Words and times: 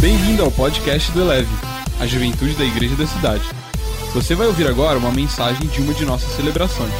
Bem-vindo 0.00 0.42
ao 0.42 0.50
podcast 0.50 1.12
do 1.12 1.20
Eleve, 1.20 1.50
a 2.00 2.06
juventude 2.06 2.54
da 2.54 2.64
igreja 2.64 2.96
da 2.96 3.06
cidade. 3.06 3.44
Você 4.14 4.34
vai 4.34 4.46
ouvir 4.46 4.66
agora 4.66 4.98
uma 4.98 5.12
mensagem 5.12 5.68
de 5.68 5.82
uma 5.82 5.92
de 5.92 6.06
nossas 6.06 6.30
celebrações. 6.36 6.90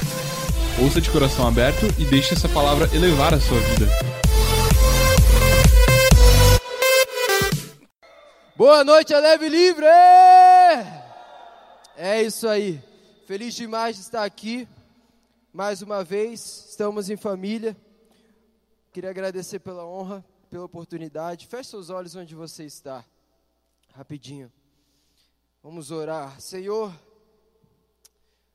Ouça 0.79 1.01
de 1.01 1.11
coração 1.11 1.49
aberto 1.49 1.87
e 1.99 2.05
deixe 2.05 2.35
essa 2.35 2.47
palavra 2.47 2.95
elevar 2.95 3.33
a 3.33 3.41
sua 3.41 3.59
vida. 3.59 3.87
Boa 8.55 8.85
noite, 8.85 9.15
Eleve 9.15 9.49
Livre! 9.49 9.87
É 11.97 12.23
isso 12.23 12.47
aí. 12.47 12.83
Feliz 13.27 13.55
demais 13.55 13.97
de 13.97 14.03
estar 14.03 14.25
aqui. 14.25 14.69
Mais 15.55 15.81
uma 15.81 16.05
vez, 16.05 16.67
estamos 16.69 17.09
em 17.09 17.17
família. 17.17 17.75
Queria 18.93 19.09
agradecer 19.09 19.59
pela 19.59 19.87
honra, 19.87 20.23
pela 20.51 20.65
oportunidade. 20.65 21.47
Feche 21.47 21.71
seus 21.71 21.89
olhos 21.89 22.17
onde 22.17 22.35
você 22.35 22.65
está. 22.65 23.05
Rapidinho. 23.95 24.53
Vamos 25.63 25.93
orar. 25.93 26.41
Senhor, 26.41 26.93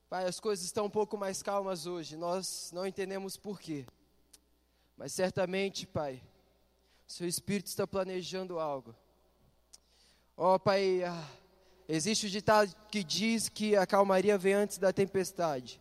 Pai, 0.09 0.25
as 0.25 0.39
coisas 0.39 0.65
estão 0.65 0.85
um 0.85 0.89
pouco 0.89 1.17
mais 1.17 1.41
calmas 1.41 1.85
hoje. 1.87 2.17
Nós 2.17 2.69
não 2.73 2.85
entendemos 2.85 3.37
por 3.37 3.59
quê. 3.59 3.85
Mas 4.97 5.13
certamente, 5.13 5.87
Pai, 5.87 6.21
seu 7.07 7.27
espírito 7.27 7.67
está 7.67 7.87
planejando 7.87 8.59
algo. 8.59 8.93
Ó, 10.35 10.55
oh, 10.55 10.59
Pai, 10.59 11.01
ah, 11.03 11.29
existe 11.87 12.25
o 12.25 12.29
ditado 12.29 12.75
que 12.89 13.03
diz 13.05 13.47
que 13.47 13.75
a 13.75 13.87
calmaria 13.87 14.37
vem 14.37 14.53
antes 14.53 14.77
da 14.77 14.91
tempestade. 14.91 15.79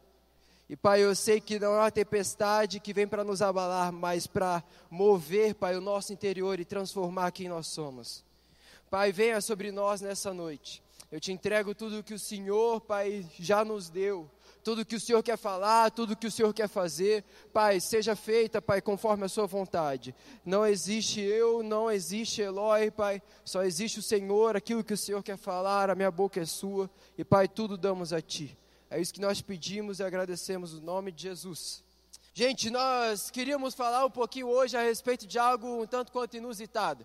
E 0.69 0.77
Pai, 0.77 1.03
eu 1.03 1.15
sei 1.15 1.41
que 1.41 1.59
não 1.59 1.75
é 1.75 1.81
uma 1.81 1.91
tempestade 1.91 2.81
que 2.81 2.95
vem 2.95 3.07
para 3.07 3.23
nos 3.23 3.43
abalar, 3.43 3.93
mas 3.93 4.27
para 4.27 4.65
mover, 4.91 5.55
Pai, 5.55 5.77
o 5.77 5.81
nosso 5.81 6.13
interior 6.13 6.59
e 6.59 6.65
transformar 6.65 7.33
quem 7.33 7.49
nós 7.49 7.67
somos. 7.67 8.25
Pai, 8.91 9.13
venha 9.13 9.41
sobre 9.41 9.71
nós 9.71 10.01
nessa 10.01 10.33
noite. 10.33 10.83
Eu 11.13 11.21
te 11.21 11.31
entrego 11.31 11.75
tudo 11.75 11.99
o 11.99 12.03
que 12.03 12.15
o 12.15 12.19
Senhor, 12.19 12.81
Pai, 12.81 13.27
já 13.39 13.65
nos 13.65 13.91
deu. 13.91 14.29
Tudo 14.65 14.87
que 14.87 14.97
o 14.97 15.01
Senhor 15.01 15.23
quer 15.23 15.37
falar, 15.37 15.91
tudo 15.91 16.17
que 16.17 16.27
o 16.27 16.31
Senhor 16.31 16.53
quer 16.55 16.69
fazer, 16.69 17.23
Pai, 17.53 17.79
seja 17.79 18.17
feita, 18.17 18.63
Pai, 18.63 18.81
conforme 18.81 19.25
a 19.25 19.29
Sua 19.29 19.47
vontade. 19.47 20.15
Não 20.47 20.65
existe 20.65 21.21
eu, 21.21 21.63
não 21.63 21.91
existe 21.91 22.41
Eloy, 22.41 22.91
Pai, 22.91 23.23
só 23.45 23.63
existe 23.63 23.99
o 23.99 24.03
Senhor, 24.03 24.57
aquilo 24.57 24.83
que 24.83 24.95
o 24.95 24.99
Senhor 24.99 25.23
quer 25.23 25.37
falar, 25.37 25.91
a 25.91 25.95
minha 25.95 26.11
boca 26.11 26.41
é 26.41 26.47
Sua, 26.47 26.91
e 27.19 27.23
Pai, 27.23 27.47
tudo 27.47 27.77
damos 27.77 28.13
a 28.15 28.23
Ti. 28.23 28.57
É 28.95 29.01
isso 29.01 29.13
que 29.13 29.21
nós 29.21 29.43
pedimos 29.43 29.99
e 29.99 30.05
agradecemos 30.05 30.73
no 30.73 30.81
nome 30.81 31.11
de 31.11 31.25
Jesus. 31.25 31.83
Gente, 32.33 32.71
nós 32.71 33.29
queríamos 33.29 33.75
falar 33.75 34.07
um 34.07 34.11
pouquinho 34.11 34.47
hoje 34.47 34.77
a 34.77 34.83
respeito 34.83 35.27
de 35.27 35.37
algo 35.37 35.83
um 35.83 35.85
tanto 35.85 36.13
quanto 36.13 36.37
inusitado. 36.37 37.05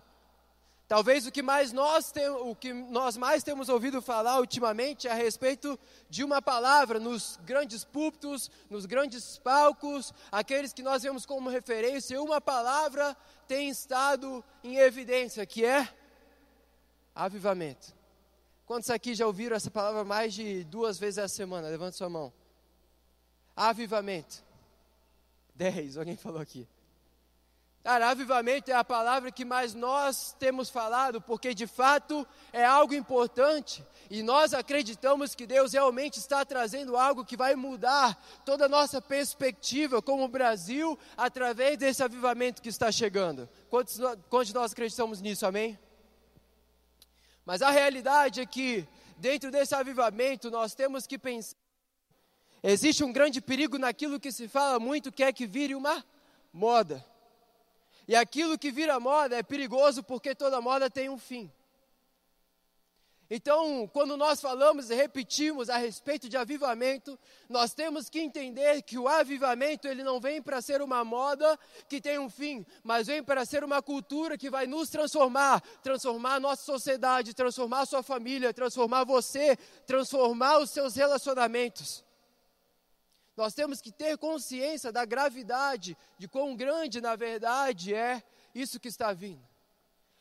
Talvez 0.86 1.26
o 1.26 1.32
que, 1.32 1.42
mais 1.42 1.72
nós 1.72 2.12
tem, 2.12 2.28
o 2.28 2.54
que 2.54 2.72
nós 2.72 3.16
mais 3.16 3.42
temos 3.42 3.68
ouvido 3.68 4.00
falar 4.00 4.38
ultimamente 4.38 5.08
é 5.08 5.10
a 5.10 5.14
respeito 5.14 5.76
de 6.08 6.22
uma 6.22 6.40
palavra 6.40 7.00
nos 7.00 7.40
grandes 7.44 7.84
púlpitos, 7.84 8.48
nos 8.70 8.86
grandes 8.86 9.38
palcos, 9.38 10.14
aqueles 10.30 10.72
que 10.72 10.84
nós 10.84 11.02
vemos 11.02 11.26
como 11.26 11.50
referência, 11.50 12.22
uma 12.22 12.40
palavra 12.40 13.16
tem 13.48 13.68
estado 13.68 14.44
em 14.62 14.76
evidência, 14.76 15.44
que 15.44 15.64
é 15.64 15.92
avivamento. 17.16 17.98
Quantos 18.70 18.88
aqui 18.88 19.16
já 19.16 19.26
ouviram 19.26 19.56
essa 19.56 19.68
palavra 19.68 20.04
mais 20.04 20.32
de 20.32 20.62
duas 20.62 20.96
vezes 20.96 21.18
a 21.18 21.26
semana? 21.26 21.66
Levante 21.66 21.96
sua 21.96 22.08
mão. 22.08 22.32
Avivamento. 23.56 24.44
Dez, 25.52 25.96
alguém 25.96 26.16
falou 26.16 26.40
aqui. 26.40 26.68
Cara, 27.82 28.10
avivamento 28.10 28.70
é 28.70 28.74
a 28.74 28.84
palavra 28.84 29.32
que 29.32 29.44
mais 29.44 29.74
nós 29.74 30.36
temos 30.38 30.70
falado, 30.70 31.20
porque 31.20 31.52
de 31.52 31.66
fato 31.66 32.24
é 32.52 32.64
algo 32.64 32.94
importante 32.94 33.84
e 34.08 34.22
nós 34.22 34.54
acreditamos 34.54 35.34
que 35.34 35.48
Deus 35.48 35.72
realmente 35.72 36.20
está 36.20 36.44
trazendo 36.44 36.96
algo 36.96 37.24
que 37.24 37.36
vai 37.36 37.56
mudar 37.56 38.24
toda 38.44 38.66
a 38.66 38.68
nossa 38.68 39.02
perspectiva 39.02 40.00
como 40.00 40.28
Brasil 40.28 40.96
através 41.16 41.76
desse 41.76 42.04
avivamento 42.04 42.62
que 42.62 42.68
está 42.68 42.92
chegando. 42.92 43.48
Quantos, 43.68 43.98
quantos 44.28 44.46
de 44.46 44.54
nós 44.54 44.70
acreditamos 44.70 45.20
nisso, 45.20 45.44
amém? 45.44 45.76
Mas 47.44 47.62
a 47.62 47.70
realidade 47.70 48.40
é 48.40 48.46
que, 48.46 48.86
dentro 49.16 49.50
desse 49.50 49.74
avivamento, 49.74 50.50
nós 50.50 50.74
temos 50.74 51.06
que 51.06 51.18
pensar. 51.18 51.56
Existe 52.62 53.02
um 53.02 53.12
grande 53.12 53.40
perigo 53.40 53.78
naquilo 53.78 54.20
que 54.20 54.30
se 54.30 54.46
fala 54.46 54.78
muito, 54.78 55.10
que 55.10 55.22
é 55.22 55.32
que 55.32 55.46
vire 55.46 55.74
uma 55.74 56.04
moda. 56.52 57.04
E 58.06 58.14
aquilo 58.14 58.58
que 58.58 58.70
vira 58.70 59.00
moda 59.00 59.36
é 59.36 59.42
perigoso 59.42 60.02
porque 60.02 60.34
toda 60.34 60.60
moda 60.60 60.90
tem 60.90 61.08
um 61.08 61.16
fim. 61.16 61.50
Então, 63.32 63.88
quando 63.92 64.16
nós 64.16 64.40
falamos 64.40 64.90
e 64.90 64.94
repetimos 64.96 65.70
a 65.70 65.76
respeito 65.76 66.28
de 66.28 66.36
avivamento, 66.36 67.16
nós 67.48 67.72
temos 67.72 68.10
que 68.10 68.18
entender 68.18 68.82
que 68.82 68.98
o 68.98 69.06
avivamento 69.06 69.86
ele 69.86 70.02
não 70.02 70.20
vem 70.20 70.42
para 70.42 70.60
ser 70.60 70.82
uma 70.82 71.04
moda 71.04 71.56
que 71.88 72.00
tem 72.00 72.18
um 72.18 72.28
fim, 72.28 72.66
mas 72.82 73.06
vem 73.06 73.22
para 73.22 73.44
ser 73.44 73.62
uma 73.62 73.80
cultura 73.80 74.36
que 74.36 74.50
vai 74.50 74.66
nos 74.66 74.90
transformar, 74.90 75.60
transformar 75.80 76.34
a 76.34 76.40
nossa 76.40 76.64
sociedade, 76.64 77.32
transformar 77.32 77.82
a 77.82 77.86
sua 77.86 78.02
família, 78.02 78.52
transformar 78.52 79.04
você, 79.04 79.56
transformar 79.86 80.58
os 80.58 80.70
seus 80.70 80.96
relacionamentos. 80.96 82.04
Nós 83.36 83.54
temos 83.54 83.80
que 83.80 83.92
ter 83.92 84.18
consciência 84.18 84.90
da 84.90 85.04
gravidade, 85.04 85.96
de 86.18 86.26
quão 86.26 86.56
grande 86.56 87.00
na 87.00 87.14
verdade 87.14 87.94
é 87.94 88.24
isso 88.52 88.80
que 88.80 88.88
está 88.88 89.12
vindo. 89.12 89.49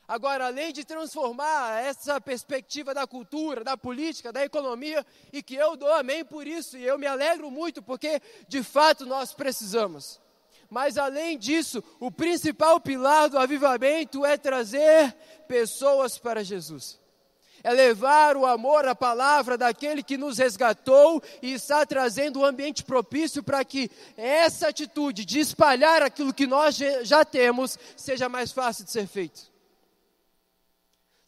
Agora, 0.09 0.47
além 0.47 0.73
de 0.73 0.83
transformar 0.83 1.83
essa 1.83 2.19
perspectiva 2.19 2.95
da 2.95 3.05
cultura, 3.05 3.63
da 3.63 3.77
política, 3.77 4.33
da 4.33 4.43
economia, 4.43 5.05
e 5.31 5.43
que 5.43 5.53
eu 5.53 5.77
dou 5.77 5.93
amém 5.93 6.25
por 6.25 6.47
isso, 6.47 6.75
e 6.75 6.83
eu 6.83 6.97
me 6.97 7.05
alegro 7.05 7.51
muito, 7.51 7.79
porque 7.79 8.19
de 8.47 8.63
fato 8.63 9.05
nós 9.05 9.35
precisamos. 9.35 10.19
Mas 10.67 10.97
além 10.97 11.37
disso, 11.37 11.83
o 11.99 12.09
principal 12.09 12.79
pilar 12.79 13.29
do 13.29 13.37
avivamento 13.37 14.25
é 14.25 14.35
trazer 14.35 15.15
pessoas 15.47 16.17
para 16.17 16.43
Jesus. 16.43 16.99
É 17.63 17.71
levar 17.71 18.35
o 18.35 18.47
amor, 18.47 18.87
a 18.87 18.95
palavra 18.95 19.59
daquele 19.59 20.01
que 20.01 20.17
nos 20.17 20.39
resgatou 20.39 21.21
e 21.39 21.53
está 21.53 21.85
trazendo 21.85 22.39
um 22.39 22.45
ambiente 22.45 22.83
propício 22.83 23.43
para 23.43 23.63
que 23.63 23.91
essa 24.17 24.69
atitude 24.69 25.23
de 25.23 25.39
espalhar 25.39 26.01
aquilo 26.01 26.33
que 26.33 26.47
nós 26.47 26.75
já 27.03 27.23
temos 27.23 27.77
seja 27.95 28.27
mais 28.27 28.51
fácil 28.51 28.83
de 28.83 28.89
ser 28.89 29.05
feito. 29.05 29.58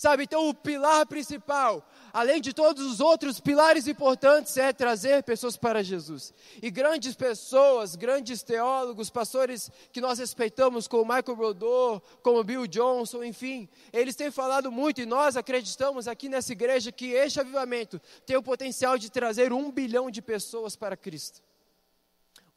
Sabe, 0.02 0.24
então 0.24 0.50
o 0.50 0.54
pilar 0.56 1.06
principal, 1.06 1.88
além 2.12 2.42
de 2.42 2.54
todos 2.54 2.84
os 2.92 3.00
outros 3.00 3.40
pilares 3.40 3.88
importantes, 3.88 4.58
é 4.58 4.74
trazer 4.74 5.22
pessoas 5.22 5.56
para 5.56 5.84
Jesus. 5.84 6.34
E 6.60 6.72
grandes 6.72 7.14
pessoas, 7.14 7.96
grandes 7.96 8.42
teólogos, 8.42 9.12
pastores 9.12 9.70
que 9.92 10.02
nós 10.02 10.18
respeitamos, 10.18 10.88
como 10.88 11.04
Michael 11.04 11.36
Brodor, 11.36 12.02
como 12.24 12.44
Bill 12.44 12.66
Johnson, 12.66 13.24
enfim, 13.24 13.70
eles 13.94 14.16
têm 14.16 14.32
falado 14.32 14.72
muito 14.72 15.00
e 15.00 15.06
nós 15.06 15.38
acreditamos 15.38 16.08
aqui 16.08 16.28
nessa 16.28 16.52
igreja 16.52 16.92
que 16.92 17.12
este 17.12 17.40
avivamento 17.40 18.02
tem 18.26 18.36
o 18.36 18.42
potencial 18.42 18.98
de 18.98 19.08
trazer 19.08 19.54
um 19.54 19.72
bilhão 19.72 20.10
de 20.10 20.20
pessoas 20.20 20.76
para 20.76 20.98
Cristo. 20.98 21.44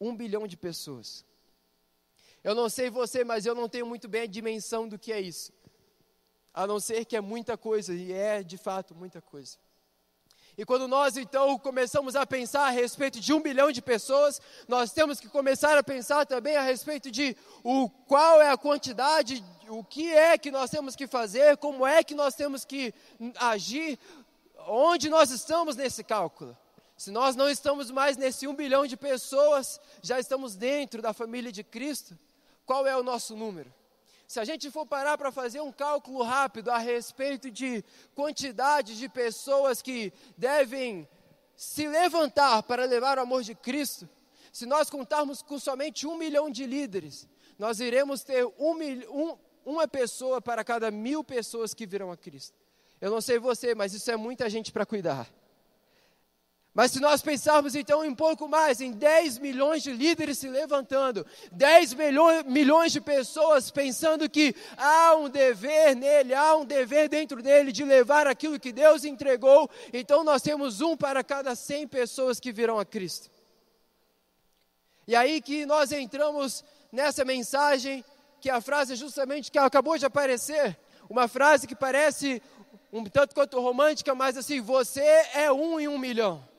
Um 0.00 0.16
bilhão 0.16 0.46
de 0.46 0.56
pessoas. 0.56 1.26
Eu 2.42 2.54
não 2.54 2.70
sei 2.70 2.88
você, 2.88 3.22
mas 3.22 3.44
eu 3.44 3.54
não 3.54 3.68
tenho 3.68 3.84
muito 3.84 4.08
bem 4.08 4.22
a 4.22 4.26
dimensão 4.26 4.88
do 4.88 4.98
que 4.98 5.12
é 5.12 5.20
isso 5.20 5.52
a 6.54 6.66
não 6.66 6.78
ser 6.78 7.04
que 7.04 7.16
é 7.16 7.20
muita 7.20 7.58
coisa, 7.58 7.92
e 7.92 8.12
é 8.12 8.42
de 8.42 8.56
fato 8.56 8.94
muita 8.94 9.20
coisa. 9.20 9.58
E 10.56 10.64
quando 10.64 10.86
nós 10.86 11.16
então 11.16 11.58
começamos 11.58 12.14
a 12.14 12.24
pensar 12.24 12.66
a 12.66 12.70
respeito 12.70 13.18
de 13.18 13.32
um 13.32 13.40
bilhão 13.40 13.72
de 13.72 13.82
pessoas, 13.82 14.40
nós 14.68 14.92
temos 14.92 15.18
que 15.18 15.28
começar 15.28 15.76
a 15.76 15.82
pensar 15.82 16.24
também 16.24 16.56
a 16.56 16.62
respeito 16.62 17.10
de 17.10 17.36
o 17.64 17.88
qual 17.88 18.40
é 18.40 18.50
a 18.50 18.56
quantidade, 18.56 19.44
o 19.68 19.82
que 19.82 20.12
é 20.12 20.38
que 20.38 20.52
nós 20.52 20.70
temos 20.70 20.94
que 20.94 21.08
fazer, 21.08 21.56
como 21.56 21.84
é 21.84 22.04
que 22.04 22.14
nós 22.14 22.36
temos 22.36 22.64
que 22.64 22.94
agir, 23.36 23.98
onde 24.68 25.10
nós 25.10 25.32
estamos 25.32 25.74
nesse 25.74 26.04
cálculo. 26.04 26.56
Se 26.96 27.10
nós 27.10 27.34
não 27.34 27.50
estamos 27.50 27.90
mais 27.90 28.16
nesse 28.16 28.46
um 28.46 28.54
bilhão 28.54 28.86
de 28.86 28.96
pessoas, 28.96 29.80
já 30.00 30.20
estamos 30.20 30.54
dentro 30.54 31.02
da 31.02 31.12
família 31.12 31.50
de 31.50 31.64
Cristo, 31.64 32.16
qual 32.64 32.86
é 32.86 32.96
o 32.96 33.02
nosso 33.02 33.34
número? 33.34 33.74
Se 34.34 34.40
a 34.40 34.44
gente 34.44 34.68
for 34.68 34.84
parar 34.84 35.16
para 35.16 35.30
fazer 35.30 35.60
um 35.60 35.70
cálculo 35.70 36.24
rápido 36.24 36.68
a 36.68 36.76
respeito 36.76 37.52
de 37.52 37.84
quantidade 38.16 38.98
de 38.98 39.08
pessoas 39.08 39.80
que 39.80 40.12
devem 40.36 41.08
se 41.54 41.86
levantar 41.86 42.64
para 42.64 42.84
levar 42.84 43.16
o 43.16 43.20
amor 43.20 43.44
de 43.44 43.54
Cristo, 43.54 44.08
se 44.52 44.66
nós 44.66 44.90
contarmos 44.90 45.40
com 45.40 45.56
somente 45.56 46.04
um 46.04 46.16
milhão 46.16 46.50
de 46.50 46.66
líderes, 46.66 47.28
nós 47.56 47.78
iremos 47.78 48.24
ter 48.24 48.44
um, 48.58 48.72
um, 49.08 49.38
uma 49.64 49.86
pessoa 49.86 50.42
para 50.42 50.64
cada 50.64 50.90
mil 50.90 51.22
pessoas 51.22 51.72
que 51.72 51.86
virão 51.86 52.10
a 52.10 52.16
Cristo. 52.16 52.58
Eu 53.00 53.12
não 53.12 53.20
sei 53.20 53.38
você, 53.38 53.72
mas 53.72 53.94
isso 53.94 54.10
é 54.10 54.16
muita 54.16 54.50
gente 54.50 54.72
para 54.72 54.84
cuidar. 54.84 55.32
Mas 56.74 56.90
se 56.90 56.98
nós 56.98 57.22
pensarmos 57.22 57.76
então 57.76 58.04
em 58.04 58.08
um 58.08 58.14
pouco 58.16 58.48
mais, 58.48 58.80
em 58.80 58.90
10 58.90 59.38
milhões 59.38 59.80
de 59.80 59.92
líderes 59.92 60.38
se 60.38 60.48
levantando, 60.48 61.24
10 61.52 61.94
milhões 62.46 62.90
de 62.90 63.00
pessoas 63.00 63.70
pensando 63.70 64.28
que 64.28 64.56
há 64.76 65.14
um 65.14 65.28
dever 65.28 65.94
nele, 65.94 66.34
há 66.34 66.56
um 66.56 66.64
dever 66.64 67.08
dentro 67.08 67.40
dele 67.40 67.70
de 67.70 67.84
levar 67.84 68.26
aquilo 68.26 68.58
que 68.58 68.72
Deus 68.72 69.04
entregou, 69.04 69.70
então 69.92 70.24
nós 70.24 70.42
temos 70.42 70.80
um 70.80 70.96
para 70.96 71.22
cada 71.22 71.54
100 71.54 71.86
pessoas 71.86 72.40
que 72.40 72.50
virão 72.50 72.80
a 72.80 72.84
Cristo. 72.84 73.30
E 75.06 75.14
aí 75.14 75.40
que 75.40 75.64
nós 75.64 75.92
entramos 75.92 76.64
nessa 76.90 77.24
mensagem, 77.24 78.04
que 78.40 78.50
a 78.50 78.60
frase 78.60 78.96
justamente 78.96 79.52
que 79.52 79.58
acabou 79.60 79.96
de 79.96 80.06
aparecer, 80.06 80.76
uma 81.08 81.28
frase 81.28 81.68
que 81.68 81.76
parece 81.76 82.42
um 82.92 83.04
tanto 83.04 83.32
quanto 83.32 83.60
romântica, 83.60 84.12
mas 84.12 84.36
assim, 84.36 84.60
você 84.60 85.04
é 85.34 85.52
um 85.52 85.78
em 85.78 85.86
um 85.86 85.98
milhão 85.98 86.52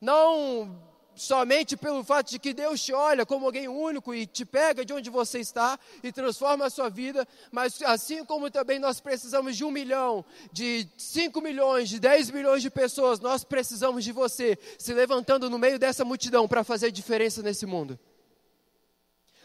não 0.00 0.80
somente 1.14 1.76
pelo 1.76 2.02
fato 2.02 2.30
de 2.30 2.38
que 2.38 2.52
Deus 2.52 2.82
te 2.82 2.92
olha 2.92 3.24
como 3.24 3.46
alguém 3.46 3.68
único 3.68 4.14
e 4.14 4.26
te 4.26 4.44
pega 4.44 4.84
de 4.84 4.92
onde 4.92 5.10
você 5.10 5.38
está 5.38 5.78
e 6.02 6.12
transforma 6.12 6.66
a 6.66 6.70
sua 6.70 6.88
vida, 6.88 7.26
mas 7.50 7.80
assim 7.82 8.24
como 8.24 8.50
também 8.50 8.78
nós 8.78 9.00
precisamos 9.00 9.56
de 9.56 9.64
um 9.64 9.70
milhão, 9.70 10.24
de 10.52 10.88
cinco 10.98 11.40
milhões, 11.40 11.88
de 11.88 12.00
dez 12.00 12.30
milhões 12.30 12.62
de 12.62 12.70
pessoas, 12.70 13.20
nós 13.20 13.44
precisamos 13.44 14.04
de 14.04 14.12
você 14.12 14.58
se 14.78 14.92
levantando 14.92 15.48
no 15.48 15.58
meio 15.58 15.78
dessa 15.78 16.04
multidão 16.04 16.48
para 16.48 16.64
fazer 16.64 16.90
diferença 16.90 17.42
nesse 17.42 17.66
mundo. 17.66 17.98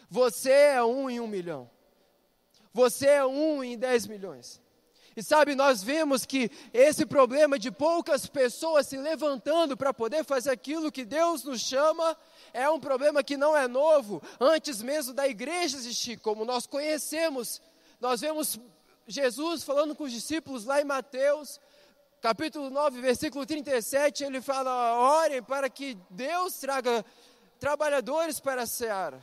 Você 0.08 0.50
é 0.50 0.82
um 0.82 1.08
em 1.08 1.20
um 1.20 1.26
milhão. 1.28 1.70
Você 2.72 3.06
é 3.06 3.24
um 3.24 3.62
em 3.62 3.78
dez 3.78 4.06
milhões. 4.06 4.60
E 5.20 5.22
sabe, 5.22 5.54
nós 5.54 5.82
vemos 5.82 6.24
que 6.24 6.50
esse 6.72 7.04
problema 7.04 7.58
de 7.58 7.70
poucas 7.70 8.24
pessoas 8.24 8.86
se 8.86 8.96
levantando 8.96 9.76
para 9.76 9.92
poder 9.92 10.24
fazer 10.24 10.48
aquilo 10.48 10.90
que 10.90 11.04
Deus 11.04 11.44
nos 11.44 11.60
chama 11.60 12.16
é 12.54 12.70
um 12.70 12.80
problema 12.80 13.22
que 13.22 13.36
não 13.36 13.54
é 13.54 13.68
novo, 13.68 14.22
antes 14.40 14.80
mesmo 14.80 15.12
da 15.12 15.28
igreja 15.28 15.76
existir, 15.76 16.18
como 16.20 16.46
nós 16.46 16.66
conhecemos. 16.66 17.60
Nós 18.00 18.22
vemos 18.22 18.58
Jesus 19.06 19.62
falando 19.62 19.94
com 19.94 20.04
os 20.04 20.10
discípulos 20.10 20.64
lá 20.64 20.80
em 20.80 20.84
Mateus, 20.84 21.60
capítulo 22.22 22.70
9, 22.70 23.02
versículo 23.02 23.44
37, 23.44 24.24
ele 24.24 24.40
fala: 24.40 24.94
orem 25.20 25.42
para 25.42 25.68
que 25.68 25.98
Deus 26.08 26.54
traga 26.54 27.04
trabalhadores 27.58 28.40
para 28.40 28.62
a 28.62 28.66
seara, 28.66 29.22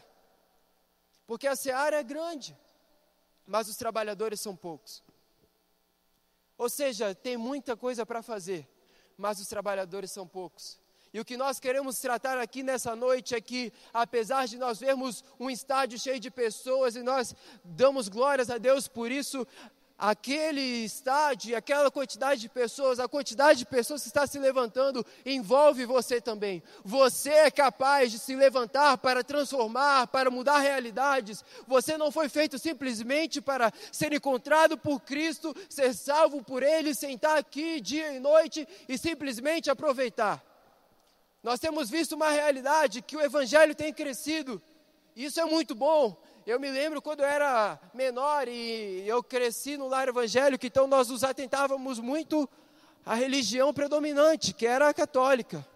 porque 1.26 1.48
a 1.48 1.56
seara 1.56 1.96
é 1.96 2.04
grande, 2.04 2.56
mas 3.48 3.68
os 3.68 3.76
trabalhadores 3.76 4.40
são 4.40 4.56
poucos. 4.56 5.02
Ou 6.58 6.70
seja, 6.70 7.14
tem 7.14 7.38
muita 7.38 7.78
coisa 7.78 8.06
para 8.06 8.22
fazer, 8.22 8.68
mas 9.18 9.40
os 9.40 9.48
trabalhadores 9.48 10.12
são 10.12 10.28
poucos. 10.28 10.80
E 11.14 11.20
o 11.20 11.26
que 11.26 11.38
nós 11.38 11.60
queremos 11.60 12.00
tratar 12.00 12.38
aqui 12.38 12.62
nessa 12.62 12.96
noite 12.96 13.34
é 13.34 13.42
que, 13.42 13.72
apesar 13.94 14.46
de 14.46 14.58
nós 14.58 14.80
vermos 14.80 15.24
um 15.40 15.50
estádio 15.50 15.98
cheio 15.98 16.20
de 16.20 16.30
pessoas 16.30 16.96
e 16.96 17.02
nós 17.02 17.34
damos 17.64 18.10
glórias 18.10 18.50
a 18.50 18.58
Deus 18.58 18.88
por 18.88 19.12
isso, 19.12 19.48
aquele 19.98 20.62
estádio, 20.62 21.58
aquela 21.58 21.90
quantidade 21.90 22.42
de 22.42 22.50
pessoas, 22.50 23.00
a 23.00 23.08
quantidade 23.08 23.60
de 23.60 23.66
pessoas 23.66 24.02
que 24.02 24.08
está 24.08 24.28
se 24.28 24.38
levantando 24.38 25.06
envolve 25.26 25.86
você 25.86 26.22
também. 26.22 26.62
Você 26.86 27.32
é 27.32 27.50
capaz 27.50 28.12
de 28.12 28.20
se 28.20 28.36
levantar 28.36 28.98
para 29.00 29.24
transformar, 29.24 30.08
para 30.08 30.30
mudar 30.30 30.60
realidades. 30.60 31.44
Você 31.68 31.98
não 31.98 32.12
foi 32.12 32.30
feito 32.30 32.60
simplesmente 32.60 33.42
para 33.42 33.72
ser 33.92 34.14
encontrado 34.14 34.78
por 34.78 35.00
Cristo, 35.00 35.56
ser 35.68 35.94
salvo 35.94 36.44
por 36.44 36.62
Ele, 36.62 36.94
sentar 36.94 37.38
aqui 37.38 37.82
dia 37.82 38.14
e 38.14 38.20
noite 38.20 38.68
e 38.88 38.98
simplesmente 38.98 39.72
aproveitar. 39.72 40.44
Nós 41.42 41.60
temos 41.60 41.90
visto 41.90 42.14
uma 42.14 42.30
realidade 42.30 43.02
que 43.02 43.16
o 43.16 43.22
Evangelho 43.22 43.74
tem 43.74 43.94
crescido. 43.94 44.62
Isso 45.16 45.40
é 45.40 45.46
muito 45.46 45.74
bom, 45.74 46.16
eu 46.48 46.62
me 46.62 46.72
lembro 46.72 47.02
quando 47.02 47.20
eu 47.20 47.26
era 47.26 47.78
menor 47.94 48.48
e 48.48 49.04
eu 49.06 49.22
cresci 49.22 49.76
no 49.76 49.90
lar 49.90 50.08
evangélico, 50.08 50.66
então 50.66 50.88
nós 50.88 51.10
nos 51.10 51.22
atentávamos 51.22 52.00
muito 52.00 52.50
à 53.06 53.14
religião 53.16 53.74
predominante, 53.74 54.54
que 54.54 54.66
era 54.66 54.88
a 54.88 54.94
católica. 54.94 55.68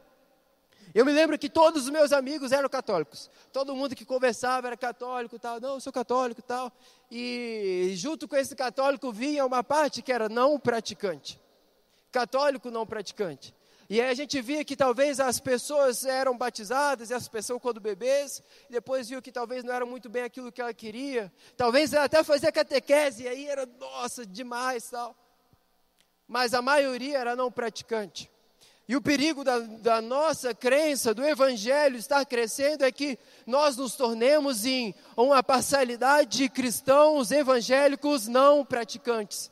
Eu 0.96 1.06
me 1.06 1.12
lembro 1.12 1.38
que 1.38 1.50
todos 1.50 1.84
os 1.84 1.90
meus 1.90 2.14
amigos 2.14 2.54
eram 2.54 2.70
católicos. 2.70 3.30
Todo 3.52 3.76
mundo 3.76 3.96
que 3.96 4.06
conversava 4.06 4.68
era 4.68 4.78
católico, 4.78 5.38
tal. 5.38 5.60
Não, 5.60 5.74
eu 5.74 5.82
sou 5.82 5.92
católico, 5.92 6.42
tal. 6.42 6.72
E 7.12 7.92
junto 7.96 8.26
com 8.26 8.38
esse 8.38 8.56
católico 8.56 9.12
vinha 9.12 9.46
uma 9.46 9.64
parte 9.64 10.02
que 10.02 10.12
era 10.12 10.30
não 10.30 10.58
praticante. 10.58 11.38
Católico 12.14 12.72
não 12.72 12.86
praticante. 12.86 13.54
E 13.92 14.00
aí 14.00 14.10
a 14.10 14.14
gente 14.14 14.42
via 14.42 14.64
que 14.64 14.78
talvez 14.78 15.20
as 15.20 15.38
pessoas 15.42 16.06
eram 16.06 16.38
batizadas, 16.38 17.10
e 17.10 17.14
as 17.14 17.28
pessoas 17.28 17.62
quando 17.62 17.82
bebês, 17.82 18.42
depois 18.70 19.10
viu 19.10 19.22
que 19.22 19.34
talvez 19.34 19.66
não 19.66 19.74
era 19.74 19.86
muito 19.86 20.08
bem 20.08 20.24
aquilo 20.24 20.50
que 20.50 20.62
ela 20.62 20.74
queria. 20.74 21.30
Talvez 21.58 21.92
ela 21.92 22.06
até 22.06 22.24
fazia 22.24 22.54
catequese, 22.54 23.24
e 23.24 23.28
aí 23.28 23.48
era, 23.48 23.66
nossa, 23.66 24.26
demais 24.26 24.90
tal. 24.90 25.14
Mas 26.26 26.54
a 26.54 26.62
maioria 26.62 27.18
era 27.18 27.36
não 27.36 27.52
praticante. 27.52 28.32
E 28.88 28.96
o 28.96 29.02
perigo 29.02 29.44
da, 29.44 29.60
da, 29.60 30.02
nossa 30.02 30.56
crença, 30.56 31.14
do 31.14 31.26
evangelho 31.26 31.98
estar 31.98 32.26
crescendo, 32.26 32.86
é 32.86 32.94
que 32.94 33.20
nós 33.46 33.76
nos 33.76 33.98
tornemos 33.98 34.66
em 34.66 34.96
uma 35.18 35.44
parcialidade 35.44 36.38
de 36.38 36.48
cristãos 36.48 37.30
evangélicos 37.30 38.26
não 38.30 38.64
praticantes. 38.64 39.52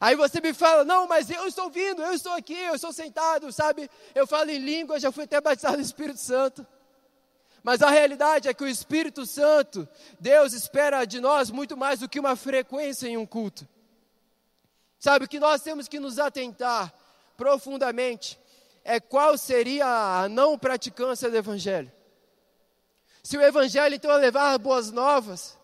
Aí 0.00 0.14
você 0.14 0.40
me 0.40 0.52
fala, 0.52 0.84
não, 0.84 1.06
mas 1.06 1.30
eu 1.30 1.46
estou 1.46 1.70
vindo, 1.70 2.02
eu 2.02 2.12
estou 2.12 2.32
aqui, 2.32 2.58
eu 2.58 2.74
estou 2.74 2.92
sentado, 2.92 3.50
sabe? 3.52 3.90
Eu 4.14 4.26
falo 4.26 4.50
em 4.50 4.58
língua, 4.58 5.00
já 5.00 5.10
fui 5.10 5.24
até 5.24 5.40
batizado 5.40 5.76
no 5.76 5.82
Espírito 5.82 6.20
Santo. 6.20 6.66
Mas 7.62 7.82
a 7.82 7.90
realidade 7.90 8.48
é 8.48 8.54
que 8.54 8.62
o 8.62 8.68
Espírito 8.68 9.26
Santo, 9.26 9.88
Deus 10.20 10.52
espera 10.52 11.04
de 11.04 11.20
nós 11.20 11.50
muito 11.50 11.76
mais 11.76 12.00
do 12.00 12.08
que 12.08 12.20
uma 12.20 12.36
frequência 12.36 13.08
em 13.08 13.16
um 13.16 13.26
culto. 13.26 13.66
Sabe, 14.98 15.24
o 15.24 15.28
que 15.28 15.40
nós 15.40 15.62
temos 15.62 15.88
que 15.88 15.98
nos 15.98 16.18
atentar 16.18 16.92
profundamente 17.36 18.38
é 18.84 19.00
qual 19.00 19.36
seria 19.36 19.86
a 19.86 20.28
não 20.28 20.58
praticância 20.58 21.28
do 21.28 21.36
Evangelho. 21.36 21.90
Se 23.22 23.36
o 23.36 23.42
Evangelho 23.42 23.96
então 23.96 24.12
é 24.12 24.16
levar 24.16 24.56
boas 24.58 24.92
novas, 24.92 25.58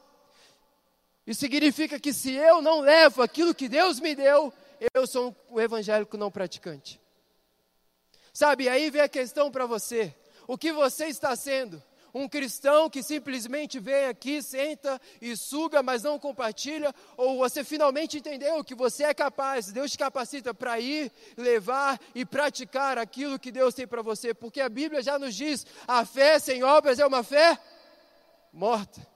isso 1.27 1.41
significa 1.41 2.01
que 2.01 2.13
se 2.13 2.33
eu 2.33 2.61
não 2.61 2.81
levo 2.81 3.23
aquilo 3.23 3.55
que 3.55 3.69
Deus 3.69 4.01
me 4.01 4.15
deu, 4.15 4.53
eu 4.93 5.07
sou 5.07 5.35
um 5.51 5.61
evangélico 5.61 6.17
não 6.17 6.31
praticante. 6.31 7.01
Sabe, 8.33 8.69
aí 8.69 8.91
vem 8.91 9.03
a 9.03 9.09
questão 9.09 9.51
para 9.51 9.67
você: 9.67 10.15
o 10.47 10.59
que 10.59 10.73
você 10.73 11.07
está 11.07 11.35
sendo? 11.37 11.83
Um 12.15 12.29
cristão 12.29 12.91
que 12.91 13.03
simplesmente 13.03 13.79
vem 13.79 14.05
aqui, 14.05 14.43
senta 14.43 15.01
e 15.19 15.35
suga, 15.35 15.83
mas 15.83 16.03
não 16.03 16.19
compartilha? 16.19 16.95
Ou 17.17 17.39
você 17.39 17.65
finalmente 17.65 18.19
entendeu 18.19 18.63
que 18.63 18.75
você 18.75 19.05
é 19.05 19.15
capaz, 19.15 19.73
Deus 19.73 19.93
te 19.93 19.97
capacita 19.97 20.53
para 20.53 20.79
ir, 20.79 21.11
levar 21.39 21.99
e 22.15 22.27
praticar 22.27 22.99
aquilo 22.99 23.39
que 23.39 23.51
Deus 23.51 23.73
tem 23.73 23.87
para 23.87 24.03
você? 24.03 24.35
Porque 24.35 24.61
a 24.61 24.69
Bíblia 24.69 25.03
já 25.03 25.19
nos 25.19 25.35
diz: 25.35 25.65
a 25.87 26.05
fé 26.05 26.39
sem 26.39 26.63
obras 26.63 26.99
é 26.99 27.07
uma 27.07 27.23
fé 27.23 27.59
morta. 28.53 29.12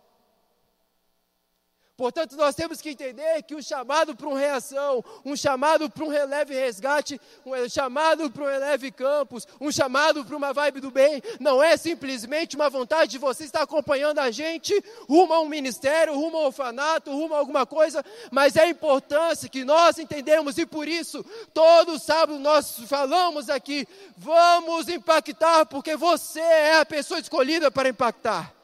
Portanto, 1.97 2.37
nós 2.37 2.55
temos 2.55 2.83
que 2.83 2.91
entender 2.91 3.43
que 3.45 3.55
o 3.55 3.63
chamado 3.63 4.15
para 4.15 4.29
uma 4.29 4.39
reação, 4.39 5.03
um 5.25 5.35
chamado 5.35 5.89
para 5.89 6.05
um 6.05 6.09
releve 6.09 6.55
resgate, 6.55 7.19
um 7.45 7.69
chamado 7.71 8.31
para 8.31 8.43
um 8.43 8.47
releve 8.47 8.91
campus, 8.91 9.49
um 9.59 9.73
chamado 9.73 10.23
para 10.23 10.37
uma 10.37 10.53
vibe 10.53 10.81
do 10.81 10.91
bem, 10.91 11.23
não 11.41 11.63
é 11.63 11.75
simplesmente 11.79 12.55
uma 12.55 12.69
vontade 12.69 13.13
de 13.13 13.19
você 13.19 13.45
estar 13.45 13.63
acompanhando 13.63 14.19
a 14.19 14.31
gente 14.31 14.79
rumo 15.09 15.33
a 15.33 15.41
um 15.41 15.49
ministério, 15.49 16.15
rumo 16.15 16.37
a 16.37 16.41
um 16.41 16.47
orfanato, 16.47 17.11
rumo 17.11 17.35
a 17.35 17.39
alguma 17.39 17.65
coisa, 17.65 18.05
mas 18.31 18.57
é 18.57 18.65
a 18.65 18.69
importância 18.69 19.49
que 19.49 19.65
nós 19.65 19.99
entendemos 19.99 20.59
e 20.59 20.67
por 20.67 20.87
isso, 20.87 21.25
todo 21.55 21.99
sábado 21.99 22.39
nós 22.39 22.79
falamos 22.87 23.49
aqui, 23.49 23.89
vamos 24.19 24.91
impactar, 24.91 25.65
porque 25.65 25.97
você 25.97 26.41
é 26.41 26.79
a 26.79 26.85
pessoa 26.85 27.19
escolhida 27.19 27.71
para 27.71 27.89
impactar. 27.89 28.56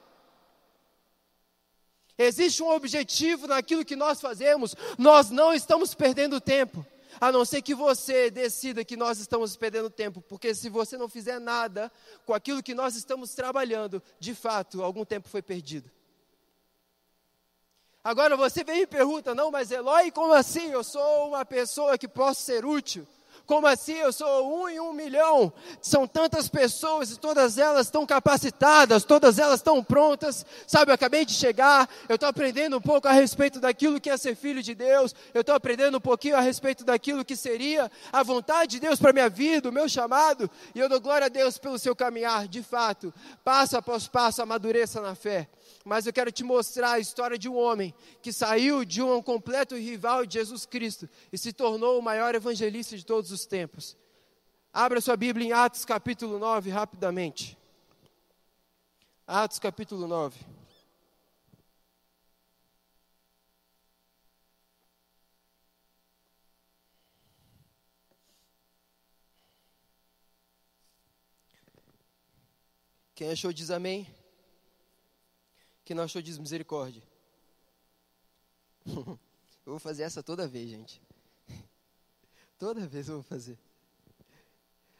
Existe 2.19 2.63
um 2.63 2.71
objetivo 2.71 3.47
naquilo 3.47 3.85
que 3.85 3.97
nós 3.97 4.21
fazemos, 4.21 4.75
nós 4.99 5.31
não 5.31 5.53
estamos 5.55 5.95
perdendo 5.95 6.41
tempo. 6.41 6.85
A 7.21 7.31
não 7.31 7.45
ser 7.45 7.63
que 7.63 7.75
você 7.75 8.31
decida 8.31 8.85
que 8.85 8.97
nós 8.97 9.19
estamos 9.19 9.57
perdendo 9.57 9.91
tempo, 9.91 10.21
porque 10.23 10.55
se 10.55 10.69
você 10.69 10.97
não 10.97 11.09
fizer 11.09 11.39
nada 11.39 11.93
com 12.25 12.35
aquilo 12.35 12.63
que 12.63 12.75
nós 12.75 12.97
estamos 12.97 13.35
trabalhando, 13.35 14.03
de 14.19 14.35
fato, 14.35 14.83
algum 14.83 15.05
tempo 15.05 15.29
foi 15.29 15.43
perdido. 15.43 15.91
Agora 18.03 18.37
você 18.37 18.65
vem 18.65 18.81
e 18.83 18.87
pergunta: 18.87 19.35
não, 19.35 19.51
mas 19.51 19.71
Eloy, 19.71 20.11
como 20.11 20.33
assim? 20.33 20.71
Eu 20.71 20.83
sou 20.83 21.29
uma 21.29 21.45
pessoa 21.45 21.97
que 21.97 22.09
posso 22.09 22.43
ser 22.43 22.65
útil. 22.65 23.07
Como 23.53 23.67
assim? 23.67 23.93
Eu 23.93 24.15
sou 24.15 24.63
um 24.63 24.67
em 24.67 24.81
um 24.81 24.95
milhão. 24.95 25.53
São 25.83 26.07
tantas 26.07 26.49
pessoas 26.49 27.11
e 27.11 27.19
todas 27.19 27.59
elas 27.59 27.89
estão 27.89 28.07
capacitadas, 28.07 29.05
todas 29.05 29.39
elas 29.39 29.57
estão 29.57 29.85
prontas. 29.85 30.47
Sabe, 30.67 30.91
eu 30.91 30.95
acabei 30.95 31.27
de 31.27 31.35
chegar, 31.35 31.87
eu 32.09 32.15
estou 32.15 32.31
aprendendo 32.31 32.79
um 32.79 32.81
pouco 32.81 33.09
a 33.09 33.13
respeito 33.13 33.61
daquilo 33.61 34.01
que 34.01 34.09
é 34.09 34.17
ser 34.17 34.37
filho 34.37 34.63
de 34.63 34.75
Deus, 34.75 35.15
eu 35.35 35.43
estou 35.43 35.55
aprendendo 35.55 35.99
um 35.99 36.01
pouquinho 36.01 36.35
a 36.35 36.41
respeito 36.41 36.83
daquilo 36.83 37.27
que 37.27 37.37
seria 37.37 37.93
a 38.11 38.23
vontade 38.23 38.71
de 38.71 38.81
Deus 38.81 38.99
para 38.99 39.11
a 39.11 39.13
minha 39.13 39.29
vida, 39.29 39.69
o 39.69 39.73
meu 39.73 39.87
chamado, 39.87 40.51
e 40.75 40.79
eu 40.79 40.89
dou 40.89 40.99
glória 40.99 41.27
a 41.27 41.29
Deus 41.29 41.59
pelo 41.59 41.79
seu 41.79 41.95
caminhar, 41.95 42.49
de 42.49 42.63
fato, 42.63 43.13
passo 43.45 43.77
após 43.77 44.09
passo, 44.09 44.41
amadureça 44.41 44.99
na 45.03 45.15
fé 45.15 45.47
mas 45.85 46.07
eu 46.07 46.13
quero 46.13 46.31
te 46.31 46.45
mostrar 46.45 46.93
a 46.93 46.99
história 46.99 47.37
de 47.37 47.49
um 47.49 47.57
homem 47.57 47.95
que 48.21 48.33
saiu 48.33 48.85
de 48.85 49.03
um 49.03 49.21
completo 49.23 49.77
rival 49.77 50.25
de 50.25 50.35
Jesus 50.35 50.65
Cristo 50.65 51.09
e 51.33 51.39
se 51.39 51.53
tornou 51.53 51.99
o 51.99 52.03
maior 52.03 52.35
evangelista 52.35 52.97
de 52.97 53.05
todos 53.05 53.31
os 53.33 53.42
tempos. 53.47 53.97
Abra 54.73 55.01
sua 55.01 55.17
Bíblia 55.17 55.47
em 55.47 55.53
Atos 55.53 55.85
capítulo 55.85 56.39
9, 56.39 56.71
rapidamente. 56.71 57.59
Atos 59.27 59.59
capítulo 59.59 60.07
9. 60.07 60.39
Quem 73.15 73.31
achou 73.31 73.53
diz 73.53 73.71
amém. 73.71 74.13
Quem 75.85 75.95
não 75.95 76.05
achou 76.05 76.21
diz 76.21 76.39
misericórdia. 76.39 77.03
eu 78.87 79.19
vou 79.65 79.79
fazer 79.79 80.03
essa 80.03 80.23
toda 80.23 80.49
vez, 80.49 80.71
gente. 80.71 81.01
Toda 82.63 82.87
vez 82.87 83.09
eu 83.09 83.15
vou 83.15 83.25
fazer. 83.25 83.59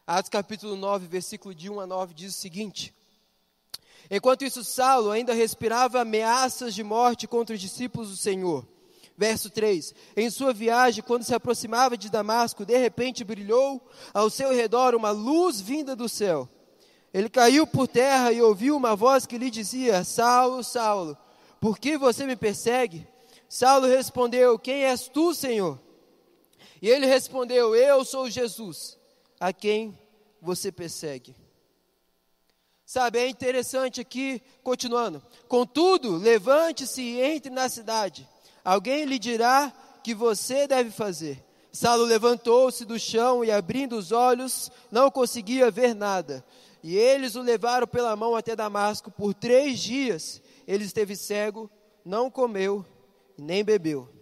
Atos 0.05 0.29
capítulo 0.29 0.75
9, 0.75 1.07
versículo 1.07 1.55
de 1.55 1.71
1 1.71 1.79
a 1.79 1.87
9 1.87 2.13
diz 2.13 2.35
o 2.35 2.41
seguinte: 2.41 2.93
Enquanto 4.11 4.45
isso, 4.45 4.65
Saulo 4.65 5.13
ainda 5.13 5.33
respirava 5.33 6.01
ameaças 6.01 6.75
de 6.75 6.83
morte 6.83 7.29
contra 7.29 7.55
os 7.55 7.61
discípulos 7.61 8.11
do 8.11 8.17
Senhor. 8.17 8.67
Verso 9.17 9.49
3: 9.49 9.95
Em 10.17 10.29
sua 10.29 10.53
viagem, 10.53 11.05
quando 11.05 11.23
se 11.23 11.33
aproximava 11.37 11.97
de 11.97 12.11
Damasco, 12.11 12.67
de 12.67 12.77
repente 12.77 13.23
brilhou 13.23 13.81
ao 14.13 14.29
seu 14.29 14.53
redor 14.53 14.97
uma 14.97 15.13
luz 15.13 15.61
vinda 15.61 15.95
do 15.95 16.09
céu. 16.09 16.49
Ele 17.15 17.29
caiu 17.29 17.65
por 17.65 17.87
terra 17.87 18.33
e 18.33 18.43
ouviu 18.43 18.77
uma 18.77 18.97
voz 18.97 19.25
que 19.25 19.39
lhe 19.39 19.53
dizia: 19.53 20.03
Saulo, 20.03 20.65
Saulo, 20.65 21.17
por 21.61 21.79
que 21.79 21.97
você 21.97 22.27
me 22.27 22.35
persegue? 22.35 23.07
Saulo 23.49 23.87
respondeu: 23.87 24.59
Quem 24.59 24.83
és 24.83 25.07
tu, 25.07 25.33
Senhor? 25.33 25.79
E 26.83 26.91
ele 26.91 27.07
respondeu: 27.07 27.77
Eu 27.77 28.05
sou 28.05 28.29
Jesus, 28.29 28.99
a 29.39 29.53
quem 29.53 29.97
você 30.41 30.73
persegue. 30.73 31.37
Sabe, 32.85 33.21
é 33.21 33.29
interessante 33.29 34.01
aqui, 34.01 34.43
continuando. 34.65 35.23
Contudo, 35.49 36.17
levante-se 36.17 37.01
e 37.01 37.21
entre 37.23 37.51
na 37.51 37.69
cidade. 37.69 38.29
Alguém 38.65 39.05
lhe 39.05 39.19
dirá 39.19 39.73
que 40.03 40.13
você 40.13 40.67
deve 40.67 40.91
fazer. 40.91 41.43
Saulo 41.73 42.05
levantou-se 42.05 42.85
do 42.85 42.99
chão 42.99 43.43
e, 43.43 43.51
abrindo 43.51 43.97
os 43.97 44.13
olhos, 44.13 44.71
não 44.91 45.11
conseguia 45.11 45.71
ver 45.71 45.95
nada. 45.95 46.45
E 46.83 46.97
eles 46.99 47.37
o 47.37 47.41
levaram 47.41 47.87
pela 47.87 48.15
mão 48.17 48.35
até 48.35 48.55
Damasco. 48.55 49.11
Por 49.11 49.33
três 49.33 49.79
dias 49.79 50.43
ele 50.67 50.85
esteve 50.85 51.17
cego, 51.17 51.71
não 52.05 52.31
comeu 52.31 52.85
nem 53.39 53.65
bebeu. 53.65 54.22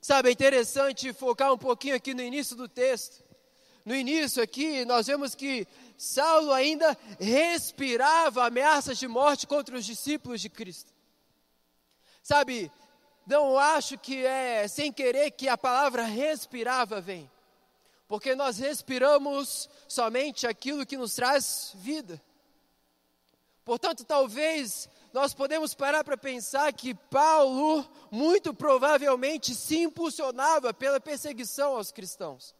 Sabe, 0.00 0.30
é 0.30 0.32
interessante 0.32 1.12
focar 1.12 1.52
um 1.52 1.58
pouquinho 1.58 1.94
aqui 1.94 2.14
no 2.14 2.22
início 2.22 2.56
do 2.56 2.68
texto. 2.68 3.22
No 3.84 3.94
início 3.94 4.42
aqui, 4.42 4.84
nós 4.84 5.06
vemos 5.06 5.34
que 5.34 5.66
Saulo 5.96 6.52
ainda 6.52 6.96
respirava 7.18 8.46
ameaças 8.46 8.98
de 8.98 9.08
morte 9.08 9.46
contra 9.46 9.76
os 9.76 9.84
discípulos 9.84 10.40
de 10.40 10.48
Cristo. 10.48 10.92
Sabe, 12.22 12.70
não 13.26 13.58
acho 13.58 13.98
que 13.98 14.24
é 14.24 14.68
sem 14.68 14.92
querer 14.92 15.30
que 15.32 15.48
a 15.48 15.56
palavra 15.56 16.04
respirava 16.04 17.00
vem 17.00 17.30
porque 18.10 18.34
nós 18.34 18.58
respiramos 18.58 19.70
somente 19.86 20.44
aquilo 20.44 20.84
que 20.84 20.96
nos 20.96 21.14
traz 21.14 21.70
vida. 21.76 22.20
Portanto, 23.64 24.04
talvez 24.04 24.88
nós 25.12 25.34
podemos 25.34 25.74
parar 25.74 26.04
para 26.04 26.16
pensar 26.16 26.72
que 26.72 26.94
Paulo 26.94 27.84
muito 28.10 28.54
provavelmente 28.54 29.54
se 29.54 29.78
impulsionava 29.78 30.72
pela 30.72 31.00
perseguição 31.00 31.76
aos 31.76 31.90
cristãos. 31.90 32.54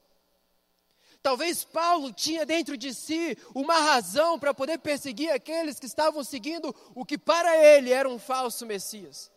Talvez 1.22 1.64
Paulo 1.64 2.12
tinha 2.12 2.46
dentro 2.46 2.76
de 2.76 2.94
si 2.94 3.36
uma 3.54 3.78
razão 3.78 4.38
para 4.38 4.54
poder 4.54 4.78
perseguir 4.78 5.30
aqueles 5.30 5.78
que 5.78 5.86
estavam 5.86 6.24
seguindo 6.24 6.74
o 6.94 7.04
que 7.04 7.18
para 7.18 7.56
ele 7.56 7.92
era 7.92 8.08
um 8.08 8.18
falso 8.18 8.64
Messias. 8.64 9.30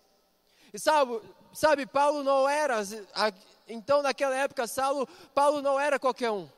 E 0.74 0.80
sabe, 0.80 1.22
sabe 1.54 1.86
Paulo 1.86 2.24
não 2.24 2.48
era 2.48 2.82
então, 3.68 4.02
naquela 4.02 4.36
época, 4.36 4.68
Saulo, 4.68 5.08
Paulo 5.34 5.62
não 5.62 5.80
era 5.80 6.00
qualquer 6.00 6.32
um. 6.32 6.50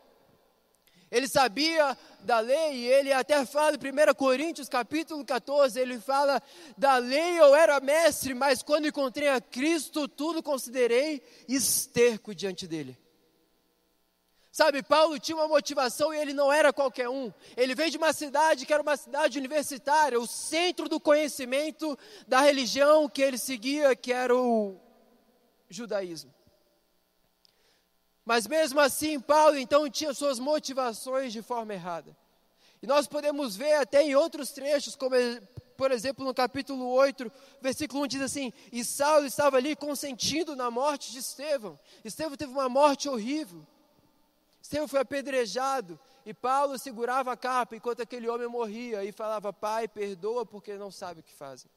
Ele 1.16 1.30
sabia 1.30 1.98
da 2.24 2.42
lei 2.42 2.74
e 2.74 2.88
ele 2.88 3.14
até 3.14 3.46
fala 3.46 3.78
em 3.78 3.80
1 3.80 4.14
Coríntios 4.16 4.68
capítulo 4.68 5.24
14, 5.24 5.80
ele 5.80 5.98
fala, 5.98 6.44
da 6.78 6.98
lei 6.98 7.40
eu 7.40 7.56
era 7.56 7.80
mestre, 7.80 8.34
mas 8.34 8.62
quando 8.62 8.90
encontrei 8.90 9.30
a 9.30 9.40
Cristo, 9.40 10.10
tudo 10.10 10.44
considerei 10.44 11.24
esterco 11.48 12.36
diante 12.36 12.68
dele. 12.68 13.00
Sabe, 14.52 14.84
Paulo 14.84 15.18
tinha 15.18 15.38
uma 15.38 15.48
motivação 15.48 16.14
e 16.14 16.18
ele 16.18 16.34
não 16.34 16.52
era 16.52 16.74
qualquer 16.74 17.08
um. 17.08 17.32
Ele 17.56 17.74
veio 17.74 17.92
de 17.92 17.98
uma 17.98 18.12
cidade 18.12 18.66
que 18.66 18.74
era 18.74 18.84
uma 18.84 18.98
cidade 18.98 19.40
universitária, 19.40 20.20
o 20.20 20.28
centro 20.28 20.90
do 20.90 21.00
conhecimento 21.00 21.98
da 22.28 22.42
religião 22.42 23.08
que 23.08 23.22
ele 23.22 23.38
seguia, 23.38 23.96
que 23.96 24.12
era 24.12 24.36
o 24.36 24.78
judaísmo. 25.70 26.35
Mas 28.25 28.48
mesmo 28.48 28.79
assim, 28.79 29.20
Paulo 29.20 29.55
então 29.55 29.88
tinha 29.88 30.13
suas 30.13 30.39
motivações 30.39 31.32
de 31.32 31.44
forma 31.44 31.74
errada. 31.74 32.17
E 32.82 32.88
nós 32.88 33.08
podemos 33.08 33.55
ver 33.55 33.74
até 33.74 34.01
em 34.01 34.15
outros 34.15 34.50
trechos, 34.51 34.96
como 34.96 35.15
por 35.77 35.91
exemplo 35.91 36.25
no 36.25 36.34
capítulo 36.34 36.89
8, 36.89 37.32
versículo 37.62 38.03
1 38.03 38.08
diz 38.08 38.22
assim: 38.22 38.51
E 38.72 38.84
Saulo 38.84 39.27
estava 39.27 39.58
ali 39.58 39.75
consentindo 39.75 40.55
na 40.55 40.72
morte 40.72 41.12
de 41.12 41.20
Estevão. 41.20 41.79
Estevão 42.03 42.36
teve 42.36 42.51
uma 42.51 42.67
morte 42.67 43.08
horrível. 43.08 43.65
Estevão 44.62 44.88
foi 44.88 45.00
apedrejado. 45.00 46.00
E 46.25 46.34
Paulo 46.34 46.79
segurava 46.79 47.32
a 47.32 47.38
capa 47.38 47.75
enquanto 47.75 48.01
aquele 48.01 48.27
homem 48.27 48.48
morria 48.48 49.03
e 49.03 49.12
falava: 49.12 49.53
Pai, 49.53 49.88
perdoa 49.88 50.46
porque 50.46 50.75
não 50.75 50.89
sabe 50.89 51.20
o 51.20 51.24
que 51.24 51.34
fazem. 51.34 51.70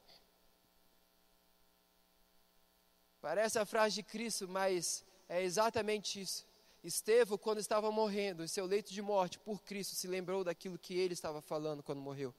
Parece 3.21 3.59
a 3.59 3.65
frase 3.65 3.95
de 3.95 4.03
Cristo, 4.03 4.47
mas 4.47 5.05
é 5.29 5.41
exatamente 5.41 6.19
isso. 6.19 6.45
Estevão, 6.83 7.37
quando 7.37 7.59
estava 7.59 7.91
morrendo, 7.91 8.43
em 8.43 8.47
seu 8.47 8.65
leito 8.65 8.91
de 8.91 9.01
morte 9.01 9.37
por 9.39 9.61
Cristo, 9.61 9.95
se 9.95 10.07
lembrou 10.07 10.43
daquilo 10.43 10.77
que 10.77 10.93
ele 10.93 11.13
estava 11.13 11.41
falando 11.41 11.83
quando 11.83 12.01
morreu. 12.01 12.33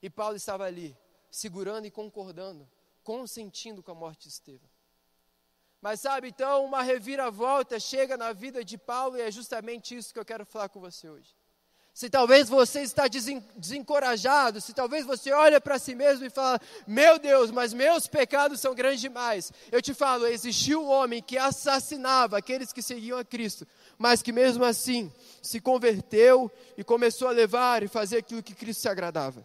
E 0.00 0.08
Paulo 0.08 0.36
estava 0.36 0.64
ali, 0.64 0.96
segurando 1.30 1.86
e 1.86 1.90
concordando, 1.90 2.68
consentindo 3.02 3.82
com 3.82 3.90
a 3.90 3.94
morte 3.94 4.22
de 4.22 4.28
Estevão. 4.28 4.70
Mas 5.82 6.00
sabe, 6.00 6.28
então, 6.28 6.64
uma 6.64 6.82
reviravolta 6.82 7.78
chega 7.80 8.16
na 8.16 8.32
vida 8.32 8.64
de 8.64 8.78
Paulo 8.78 9.16
e 9.16 9.20
é 9.20 9.30
justamente 9.30 9.96
isso 9.96 10.12
que 10.12 10.18
eu 10.18 10.24
quero 10.24 10.46
falar 10.46 10.68
com 10.68 10.80
você 10.80 11.08
hoje 11.08 11.34
se 11.96 12.10
talvez 12.10 12.46
você 12.46 12.82
está 12.82 13.04
desencorajado, 13.08 14.60
se 14.60 14.74
talvez 14.74 15.06
você 15.06 15.32
olha 15.32 15.58
para 15.58 15.78
si 15.78 15.94
mesmo 15.94 16.26
e 16.26 16.28
fala: 16.28 16.60
Meu 16.86 17.18
Deus, 17.18 17.50
mas 17.50 17.72
meus 17.72 18.06
pecados 18.06 18.60
são 18.60 18.74
grandes 18.74 19.00
demais. 19.00 19.50
Eu 19.72 19.80
te 19.80 19.94
falo: 19.94 20.26
existiu 20.26 20.82
um 20.82 20.90
homem 20.90 21.22
que 21.22 21.38
assassinava 21.38 22.36
aqueles 22.36 22.70
que 22.70 22.82
seguiam 22.82 23.18
a 23.18 23.24
Cristo, 23.24 23.66
mas 23.96 24.20
que 24.20 24.30
mesmo 24.30 24.62
assim 24.62 25.10
se 25.40 25.58
converteu 25.58 26.52
e 26.76 26.84
começou 26.84 27.28
a 27.28 27.30
levar 27.30 27.82
e 27.82 27.88
fazer 27.88 28.18
aquilo 28.18 28.42
que 28.42 28.54
Cristo 28.54 28.82
se 28.82 28.90
agradava. 28.90 29.42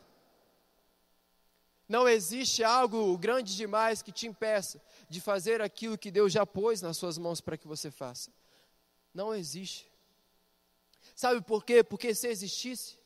Não 1.88 2.06
existe 2.06 2.66
algo 2.66 3.18
grande 3.18 3.56
demais 3.56 4.02
que 4.02 4.12
te 4.12 4.28
impeça 4.28 4.82
de 5.08 5.22
fazer 5.22 5.62
aquilo 5.62 5.98
que 5.98 6.12
Deus 6.12 6.34
já 6.34 6.46
pôs 6.46 6.82
nas 6.82 6.98
suas 6.98 7.18
mãos 7.18 7.40
para 7.40 7.56
que 7.56 7.66
você 7.66 7.90
faça. 7.90 8.30
Não 9.14 9.34
existe. 9.34 9.91
Sabe 11.22 11.40
por 11.40 11.64
quê? 11.64 11.84
Porque 11.84 12.16
se 12.16 12.28
existisse, 12.28 12.98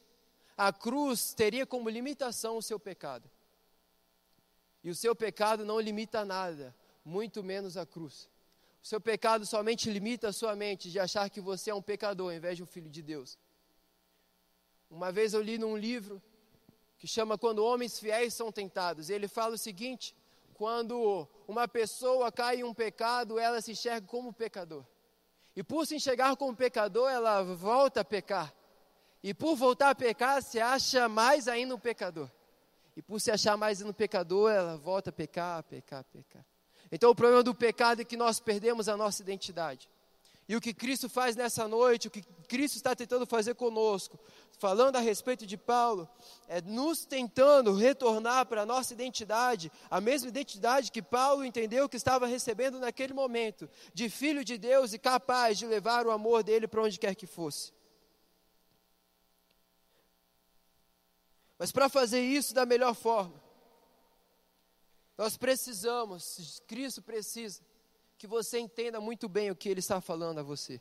a 0.55 0.71
cruz 0.71 1.33
teria 1.33 1.65
como 1.65 1.89
limitação 1.89 2.55
o 2.55 2.61
seu 2.61 2.79
pecado. 2.79 3.29
E 4.81 4.89
o 4.89 4.95
seu 4.95 5.13
pecado 5.13 5.65
não 5.65 5.81
limita 5.81 6.23
nada, 6.23 6.73
muito 7.03 7.43
menos 7.43 7.75
a 7.75 7.85
cruz. 7.85 8.29
O 8.81 8.87
seu 8.87 9.01
pecado 9.01 9.45
somente 9.45 9.91
limita 9.91 10.29
a 10.29 10.31
sua 10.31 10.55
mente 10.55 10.89
de 10.89 10.97
achar 10.97 11.29
que 11.29 11.41
você 11.41 11.71
é 11.71 11.75
um 11.75 11.81
pecador 11.81 12.27
ao 12.31 12.37
invés 12.37 12.55
de 12.55 12.63
um 12.63 12.65
filho 12.65 12.89
de 12.89 13.01
Deus. 13.01 13.37
Uma 14.89 15.11
vez 15.11 15.33
eu 15.33 15.41
li 15.41 15.57
num 15.57 15.75
livro 15.75 16.23
que 16.97 17.07
chama 17.07 17.37
Quando 17.37 17.65
Homens 17.65 17.99
Fiéis 17.99 18.33
São 18.33 18.49
Tentados. 18.49 19.09
Ele 19.09 19.27
fala 19.27 19.55
o 19.55 19.57
seguinte: 19.57 20.15
quando 20.53 21.27
uma 21.49 21.67
pessoa 21.67 22.31
cai 22.31 22.61
em 22.61 22.63
um 22.63 22.73
pecado, 22.73 23.37
ela 23.37 23.59
se 23.59 23.73
enxerga 23.73 24.07
como 24.07 24.31
pecador. 24.31 24.85
E 25.55 25.63
por 25.63 25.87
se 25.87 25.95
enxergar 25.95 26.35
como 26.35 26.55
pecador, 26.55 27.09
ela 27.09 27.41
volta 27.43 28.01
a 28.01 28.05
pecar. 28.05 28.53
E 29.23 29.33
por 29.33 29.55
voltar 29.55 29.89
a 29.89 29.95
pecar, 29.95 30.43
se 30.43 30.59
acha 30.59 31.07
mais 31.07 31.47
ainda 31.47 31.73
um 31.73 31.79
pecador. 31.79 32.29
E 32.95 33.01
por 33.01 33.19
se 33.19 33.31
achar 33.31 33.57
mais 33.57 33.79
ainda 33.79 33.91
um 33.91 33.93
pecador, 33.93 34.51
ela 34.51 34.77
volta 34.77 35.09
a 35.09 35.13
pecar, 35.13 35.63
pecar, 35.63 36.03
pecar. 36.05 36.45
Então 36.91 37.09
o 37.09 37.15
problema 37.15 37.41
do 37.41 37.55
pecado 37.55 38.01
é 38.01 38.05
que 38.05 38.15
nós 38.15 38.39
perdemos 38.39 38.87
a 38.87 38.95
nossa 38.95 39.21
identidade. 39.21 39.89
E 40.47 40.55
o 40.55 40.61
que 40.61 40.73
Cristo 40.73 41.09
faz 41.09 41.35
nessa 41.35 41.67
noite, 41.67 42.07
o 42.07 42.11
que 42.11 42.21
Cristo 42.47 42.75
está 42.75 42.95
tentando 42.95 43.25
fazer 43.25 43.55
conosco, 43.55 44.19
falando 44.59 44.95
a 44.95 44.99
respeito 44.99 45.45
de 45.45 45.57
Paulo, 45.57 46.07
é 46.47 46.61
nos 46.61 47.03
tentando 47.03 47.73
retornar 47.73 48.45
para 48.45 48.61
a 48.61 48.65
nossa 48.65 48.93
identidade, 48.93 49.71
a 49.89 49.99
mesma 49.99 50.29
identidade 50.29 50.91
que 50.91 51.01
Paulo 51.01 51.43
entendeu 51.43 51.89
que 51.89 51.97
estava 51.97 52.27
recebendo 52.27 52.79
naquele 52.79 53.13
momento, 53.13 53.67
de 53.91 54.07
filho 54.07 54.45
de 54.45 54.55
Deus 54.57 54.93
e 54.93 54.99
capaz 54.99 55.57
de 55.57 55.65
levar 55.65 56.05
o 56.05 56.11
amor 56.11 56.43
dele 56.43 56.67
para 56.67 56.83
onde 56.83 56.99
quer 56.99 57.15
que 57.15 57.25
fosse. 57.25 57.73
Mas 61.57 61.71
para 61.71 61.89
fazer 61.89 62.21
isso 62.21 62.53
da 62.53 62.65
melhor 62.65 62.93
forma, 62.93 63.41
nós 65.17 65.37
precisamos, 65.37 66.61
Cristo 66.67 67.01
precisa, 67.01 67.61
que 68.17 68.27
você 68.27 68.59
entenda 68.59 68.99
muito 68.99 69.27
bem 69.27 69.51
o 69.51 69.55
que 69.55 69.69
Ele 69.69 69.79
está 69.79 69.99
falando 69.99 70.39
a 70.39 70.43
você. 70.43 70.79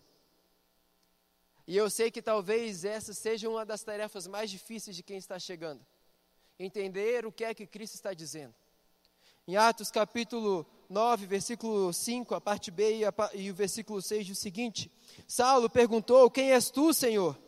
E 1.66 1.76
eu 1.76 1.88
sei 1.88 2.10
que 2.10 2.20
talvez 2.20 2.84
essa 2.84 3.14
seja 3.14 3.48
uma 3.48 3.64
das 3.64 3.82
tarefas 3.82 4.26
mais 4.26 4.50
difíceis 4.50 4.94
de 4.94 5.02
quem 5.02 5.16
está 5.16 5.38
chegando. 5.38 5.84
Entender 6.58 7.24
o 7.24 7.32
que 7.32 7.44
é 7.44 7.54
que 7.54 7.66
Cristo 7.66 7.94
está 7.94 8.12
dizendo. 8.12 8.54
Em 9.46 9.56
Atos 9.56 9.90
capítulo 9.90 10.66
9, 10.88 11.26
versículo 11.26 11.92
5, 11.92 12.34
a 12.34 12.40
parte 12.40 12.70
B 12.70 12.98
e, 12.98 13.04
a, 13.04 13.12
e 13.34 13.50
o 13.50 13.54
versículo 13.54 14.00
6 14.00 14.26
diz 14.26 14.38
o 14.38 14.40
seguinte: 14.40 14.90
Saulo 15.26 15.68
perguntou: 15.68 16.30
Quem 16.30 16.52
és 16.52 16.70
tu, 16.70 16.94
Senhor? 16.94 17.38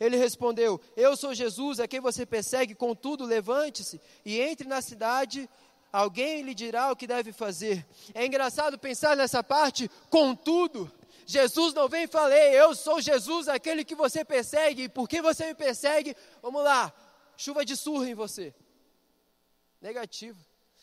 Ele 0.00 0.16
respondeu: 0.16 0.80
Eu 0.96 1.16
sou 1.16 1.34
Jesus, 1.34 1.78
a 1.78 1.86
quem 1.86 2.00
você 2.00 2.26
persegue, 2.26 2.74
contudo, 2.74 3.24
levante-se 3.24 4.00
e 4.24 4.40
entre 4.40 4.66
na 4.66 4.82
cidade, 4.82 5.48
alguém 5.92 6.42
lhe 6.42 6.54
dirá 6.54 6.90
o 6.90 6.96
que 6.96 7.06
deve 7.06 7.32
fazer. 7.32 7.86
É 8.14 8.24
engraçado 8.24 8.78
pensar 8.78 9.16
nessa 9.16 9.44
parte, 9.44 9.90
contudo. 10.08 10.90
Jesus 11.26 11.74
não 11.74 11.88
vem 11.88 12.04
e 12.04 12.08
falei, 12.08 12.58
eu 12.58 12.74
sou 12.74 13.00
Jesus, 13.00 13.48
aquele 13.48 13.84
que 13.84 13.94
você 13.94 14.24
persegue, 14.24 14.84
e 14.84 14.88
por 14.88 15.08
que 15.08 15.20
você 15.20 15.46
me 15.46 15.54
persegue? 15.54 16.16
Vamos 16.40 16.64
lá, 16.64 16.92
chuva 17.36 17.64
de 17.64 17.76
surra 17.76 18.08
em 18.08 18.14
você. 18.14 18.54
Negativo. 19.80 20.38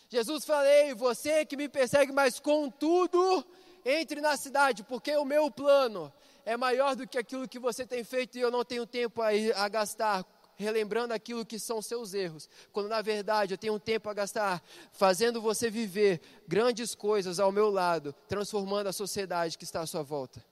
Jesus 0.08 0.46
falei, 0.46 0.94
você 0.94 1.46
que 1.46 1.58
me 1.58 1.68
persegue, 1.68 2.12
mas 2.12 2.40
contudo, 2.40 3.46
entre 3.86 4.22
na 4.22 4.38
cidade, 4.38 4.84
porque 4.84 5.16
o 5.16 5.26
meu 5.26 5.52
plano 5.52 6.12
é 6.46 6.58
maior 6.58 6.96
do 6.96 7.08
que 7.08 7.18
aquilo 7.18 7.48
que 7.48 7.60
você 7.60 7.86
tem 7.86 8.04
feito 8.04 8.38
e 8.38 8.42
eu 8.42 8.50
não 8.50 8.64
tenho 8.64 8.86
tempo 8.86 9.22
a, 9.22 9.30
a 9.56 9.68
gastar 9.68 10.26
relembrando 10.60 11.14
aquilo 11.14 11.46
que 11.46 11.58
são 11.58 11.82
seus 11.82 12.14
erros, 12.14 12.50
quando 12.74 12.90
na 12.90 13.02
verdade 13.02 13.54
eu 13.54 13.58
tenho 13.58 13.74
um 13.74 13.80
tempo 13.80 14.10
a 14.10 14.14
gastar 14.14 14.62
fazendo 14.92 15.42
você 15.42 15.70
viver 15.70 16.22
grandes 16.46 16.94
coisas 16.94 17.40
ao 17.40 17.52
meu 17.52 17.70
lado, 17.70 18.14
transformando 18.28 18.88
a 18.88 18.94
sociedade 18.94 19.58
que 19.58 19.64
está 19.64 19.82
à 19.82 19.88
sua 19.88 20.04
volta. 20.04 20.46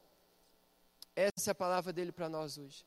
Essa 1.14 1.50
é 1.50 1.52
a 1.52 1.56
palavra 1.56 1.92
dele 1.92 2.12
para 2.12 2.30
nós 2.30 2.58
hoje. 2.58 2.86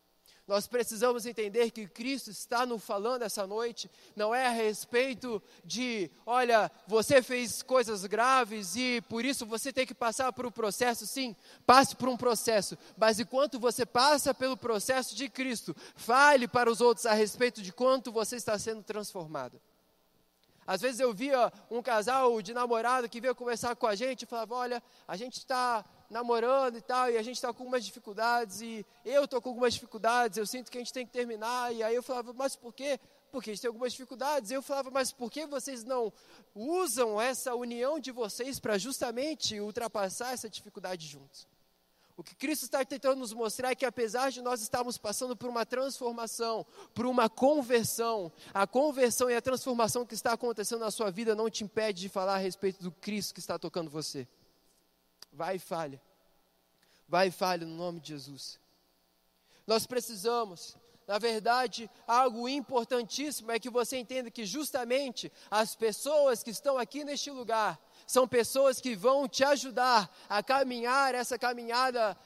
Nós 0.51 0.67
precisamos 0.67 1.27
entender 1.27 1.71
que 1.71 1.87
Cristo 1.87 2.29
está 2.29 2.67
nos 2.67 2.83
falando 2.83 3.23
essa 3.23 3.47
noite, 3.47 3.89
não 4.17 4.35
é 4.35 4.49
a 4.49 4.51
respeito 4.51 5.41
de, 5.65 6.11
olha, 6.27 6.69
você 6.89 7.23
fez 7.23 7.63
coisas 7.63 8.05
graves 8.05 8.75
e 8.75 9.01
por 9.09 9.25
isso 9.25 9.47
você 9.47 9.73
tem 9.73 9.87
que 9.87 9.95
passar 9.95 10.33
por 10.33 10.45
um 10.45 10.51
processo. 10.51 11.07
Sim, 11.07 11.37
passe 11.65 11.95
por 11.95 12.09
um 12.09 12.17
processo, 12.17 12.77
mas 12.99 13.21
enquanto 13.21 13.61
você 13.61 13.87
passa 13.87 14.35
pelo 14.35 14.57
processo 14.57 15.15
de 15.15 15.29
Cristo, 15.29 15.73
fale 15.95 16.49
para 16.49 16.69
os 16.69 16.81
outros 16.81 17.07
a 17.07 17.13
respeito 17.13 17.63
de 17.63 17.73
quanto 17.73 18.11
você 18.11 18.35
está 18.35 18.59
sendo 18.59 18.83
transformado. 18.83 19.61
Às 20.71 20.81
vezes 20.81 21.01
eu 21.01 21.13
via 21.13 21.53
um 21.69 21.83
casal 21.83 22.41
de 22.41 22.55
namorado 22.55 23.09
que 23.09 23.21
veio 23.21 23.35
conversar 23.35 23.75
com 23.75 23.89
a 23.89 23.97
gente 23.97 24.23
e 24.23 24.27
falava: 24.27 24.55
Olha, 24.55 24.81
a 25.09 25.17
gente 25.17 25.39
está 25.39 25.85
namorando 26.09 26.79
e 26.79 26.81
tal, 26.81 27.11
e 27.11 27.19
a 27.19 27.23
gente 27.25 27.35
está 27.35 27.53
com 27.53 27.65
algumas 27.65 27.85
dificuldades, 27.85 28.61
e 28.61 28.87
eu 29.05 29.25
estou 29.25 29.43
com 29.43 29.49
algumas 29.49 29.75
dificuldades, 29.75 30.39
eu 30.39 30.47
sinto 30.47 30.71
que 30.71 30.79
a 30.79 30.81
gente 30.81 30.93
tem 30.93 31.05
que 31.05 31.11
terminar. 31.11 31.75
E 31.75 31.83
aí 31.83 31.93
eu 31.93 32.05
falava: 32.05 32.33
Mas 32.33 32.55
por 32.55 32.73
quê? 32.73 33.01
Porque 33.33 33.51
a 33.51 33.53
gente 33.53 33.63
tem 33.63 33.69
algumas 33.69 33.91
dificuldades. 33.91 34.53
E 34.53 34.55
eu 34.55 34.63
falava: 34.63 34.93
Mas 34.93 35.13
por 35.13 35.29
que 35.29 35.45
vocês 35.45 35.83
não 35.83 36.13
usam 36.55 37.21
essa 37.21 37.53
união 37.53 37.99
de 37.99 38.13
vocês 38.13 38.61
para 38.61 38.79
justamente 38.79 39.59
ultrapassar 39.59 40.35
essa 40.35 40.49
dificuldade 40.49 41.05
juntos? 41.05 41.49
O 42.21 42.23
que 42.23 42.35
Cristo 42.35 42.65
está 42.65 42.85
tentando 42.85 43.19
nos 43.19 43.33
mostrar 43.33 43.71
é 43.71 43.75
que, 43.75 43.87
apesar 43.87 44.31
de 44.31 44.43
nós 44.43 44.61
estarmos 44.61 44.99
passando 44.99 45.35
por 45.35 45.49
uma 45.49 45.65
transformação, 45.65 46.67
por 46.93 47.07
uma 47.07 47.31
conversão, 47.31 48.31
a 48.53 48.67
conversão 48.67 49.31
e 49.31 49.35
a 49.35 49.41
transformação 49.41 50.05
que 50.05 50.13
está 50.13 50.35
acontecendo 50.35 50.81
na 50.81 50.91
sua 50.91 51.11
vida 51.11 51.35
não 51.35 51.49
te 51.49 51.65
impede 51.65 52.03
de 52.03 52.11
falar 52.11 52.35
a 52.35 52.39
respeito 52.39 52.83
do 52.83 52.93
Cristo 52.93 53.33
que 53.33 53.41
está 53.41 53.59
tocando 53.59 53.89
você. 53.89 54.29
Vai 55.33 55.57
e 55.57 55.59
falha. 55.59 55.99
Vai 57.09 57.29
e 57.29 57.31
falha 57.31 57.67
no 57.67 57.75
nome 57.75 58.01
de 58.01 58.09
Jesus. 58.09 58.61
Nós 59.67 59.87
precisamos, 59.87 60.77
na 61.09 61.19
verdade, 61.19 61.91
algo 62.07 62.47
importantíssimo 62.47 63.51
é 63.51 63.59
que 63.59 63.71
você 63.71 63.97
entenda 63.97 64.31
que 64.31 64.45
justamente 64.45 65.33
as 65.51 65.75
pessoas 65.75 66.43
que 66.43 66.51
estão 66.51 66.77
aqui 66.77 67.03
neste 67.03 67.31
lugar, 67.31 67.81
são 68.11 68.27
pessoas 68.27 68.81
que 68.81 68.97
vão 68.97 69.29
te 69.29 69.45
ajudar 69.45 70.13
a 70.29 70.43
caminhar 70.43 71.15
essa 71.15 71.39
caminhada 71.39 72.19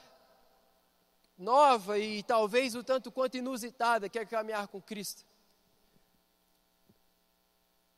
nova 1.36 1.98
e 1.98 2.22
talvez 2.22 2.74
o 2.74 2.82
tanto 2.82 3.12
quanto 3.12 3.36
inusitada 3.36 4.08
que 4.08 4.18
é 4.18 4.24
caminhar 4.24 4.66
com 4.68 4.80
Cristo. 4.80 5.26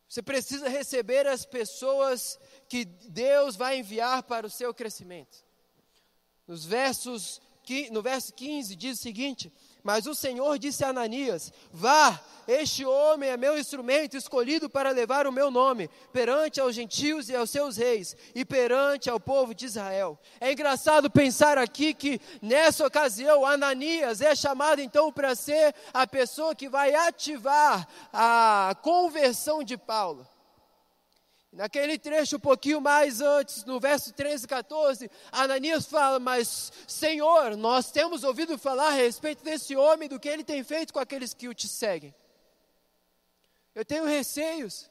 Você 0.08 0.20
precisa 0.20 0.68
receber 0.68 1.28
as 1.28 1.46
pessoas 1.46 2.40
que 2.68 2.84
Deus 2.84 3.54
vai 3.54 3.78
enviar 3.78 4.24
para 4.24 4.48
o 4.48 4.50
seu 4.50 4.74
crescimento. 4.74 5.44
Nos 6.44 6.64
versos, 6.64 7.40
no 7.92 8.02
verso 8.02 8.34
15 8.34 8.74
diz 8.74 8.98
o 8.98 9.02
seguinte: 9.02 9.52
mas 9.86 10.04
o 10.04 10.16
Senhor 10.16 10.58
disse 10.58 10.84
a 10.84 10.88
Ananias: 10.88 11.52
Vá, 11.72 12.20
este 12.48 12.84
homem 12.84 13.30
é 13.30 13.36
meu 13.36 13.56
instrumento 13.56 14.16
escolhido 14.16 14.68
para 14.68 14.90
levar 14.90 15.28
o 15.28 15.32
meu 15.32 15.48
nome 15.48 15.88
perante 16.12 16.60
aos 16.60 16.74
gentios 16.74 17.28
e 17.28 17.36
aos 17.36 17.50
seus 17.50 17.76
reis 17.76 18.16
e 18.34 18.44
perante 18.44 19.08
ao 19.08 19.20
povo 19.20 19.54
de 19.54 19.64
Israel. 19.64 20.18
É 20.40 20.50
engraçado 20.50 21.08
pensar 21.08 21.56
aqui 21.56 21.94
que 21.94 22.20
nessa 22.42 22.84
ocasião 22.84 23.46
Ananias 23.46 24.20
é 24.20 24.34
chamado 24.34 24.80
então 24.80 25.12
para 25.12 25.36
ser 25.36 25.72
a 25.94 26.04
pessoa 26.04 26.52
que 26.52 26.68
vai 26.68 26.92
ativar 26.92 27.86
a 28.12 28.76
conversão 28.82 29.62
de 29.62 29.76
Paulo. 29.76 30.26
Naquele 31.52 31.98
trecho, 31.98 32.36
um 32.36 32.40
pouquinho 32.40 32.80
mais 32.80 33.20
antes, 33.20 33.64
no 33.64 33.80
verso 33.80 34.12
13 34.12 34.44
e 34.44 34.48
14, 34.48 35.10
Ananias 35.32 35.86
fala: 35.86 36.18
Mas, 36.18 36.72
Senhor, 36.86 37.56
nós 37.56 37.90
temos 37.90 38.24
ouvido 38.24 38.58
falar 38.58 38.88
a 38.88 38.90
respeito 38.90 39.42
desse 39.42 39.74
homem, 39.74 40.08
do 40.08 40.20
que 40.20 40.28
ele 40.28 40.44
tem 40.44 40.62
feito 40.62 40.92
com 40.92 40.98
aqueles 40.98 41.32
que 41.32 41.48
o 41.48 41.54
te 41.54 41.68
seguem. 41.68 42.14
Eu 43.74 43.84
tenho 43.84 44.04
receios. 44.04 44.90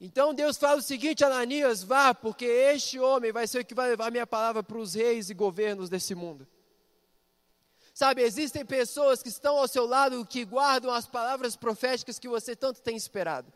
Então 0.00 0.34
Deus 0.34 0.56
fala 0.56 0.78
o 0.78 0.82
seguinte: 0.82 1.24
Ananias, 1.24 1.82
vá, 1.82 2.14
porque 2.14 2.44
este 2.44 2.98
homem 3.00 3.32
vai 3.32 3.46
ser 3.46 3.60
o 3.60 3.64
que 3.64 3.74
vai 3.74 3.88
levar 3.88 4.10
minha 4.10 4.26
palavra 4.26 4.62
para 4.62 4.78
os 4.78 4.94
reis 4.94 5.30
e 5.30 5.34
governos 5.34 5.88
desse 5.88 6.14
mundo. 6.14 6.46
Sabe, 7.94 8.20
existem 8.22 8.64
pessoas 8.64 9.22
que 9.22 9.30
estão 9.30 9.56
ao 9.56 9.66
seu 9.66 9.86
lado 9.86 10.26
que 10.26 10.44
guardam 10.44 10.92
as 10.92 11.06
palavras 11.06 11.56
proféticas 11.56 12.18
que 12.18 12.28
você 12.28 12.54
tanto 12.54 12.82
tem 12.82 12.94
esperado. 12.94 13.50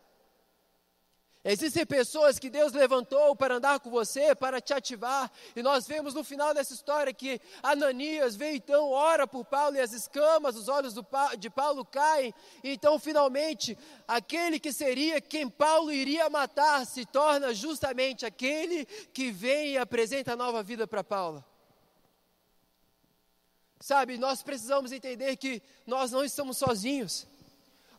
Existem 1.43 1.87
pessoas 1.87 2.39
que 2.39 2.51
Deus 2.51 2.75
levantou 2.75 3.35
para 3.35 3.55
andar 3.55 3.81
com 3.81 3.89
você, 3.89 4.35
para 4.35 4.61
te 4.61 4.75
ativar, 4.75 5.31
e 5.57 5.63
nós 5.63 5.87
vemos 5.87 6.13
no 6.13 6.23
final 6.23 6.53
dessa 6.53 6.75
história 6.75 7.15
que 7.15 7.41
Ananias 7.63 8.37
veio 8.37 8.57
então, 8.57 8.91
ora 8.91 9.27
por 9.27 9.47
Paulo 9.47 9.77
e 9.77 9.81
as 9.81 9.93
escamas 9.93 10.55
dos 10.55 10.69
olhos 10.69 10.95
de 11.39 11.49
Paulo 11.49 11.83
caem, 11.83 12.35
e 12.63 12.75
então 12.75 12.99
finalmente 12.99 13.77
aquele 14.07 14.61
que 14.61 14.71
seria 14.71 15.19
quem 15.19 15.49
Paulo 15.49 15.91
iria 15.91 16.29
matar 16.29 16.85
se 16.85 17.07
torna 17.07 17.55
justamente 17.55 18.27
aquele 18.27 18.85
que 18.85 19.31
vem 19.31 19.73
e 19.73 19.79
apresenta 19.79 20.37
nova 20.37 20.63
vida 20.63 20.87
para 20.87 21.03
Paulo. 21.03 21.43
Sabe, 23.81 24.19
nós 24.19 24.43
precisamos 24.43 24.93
entender 24.93 25.37
que 25.37 25.63
nós 25.87 26.11
não 26.13 26.23
estamos 26.23 26.59
sozinhos. 26.59 27.27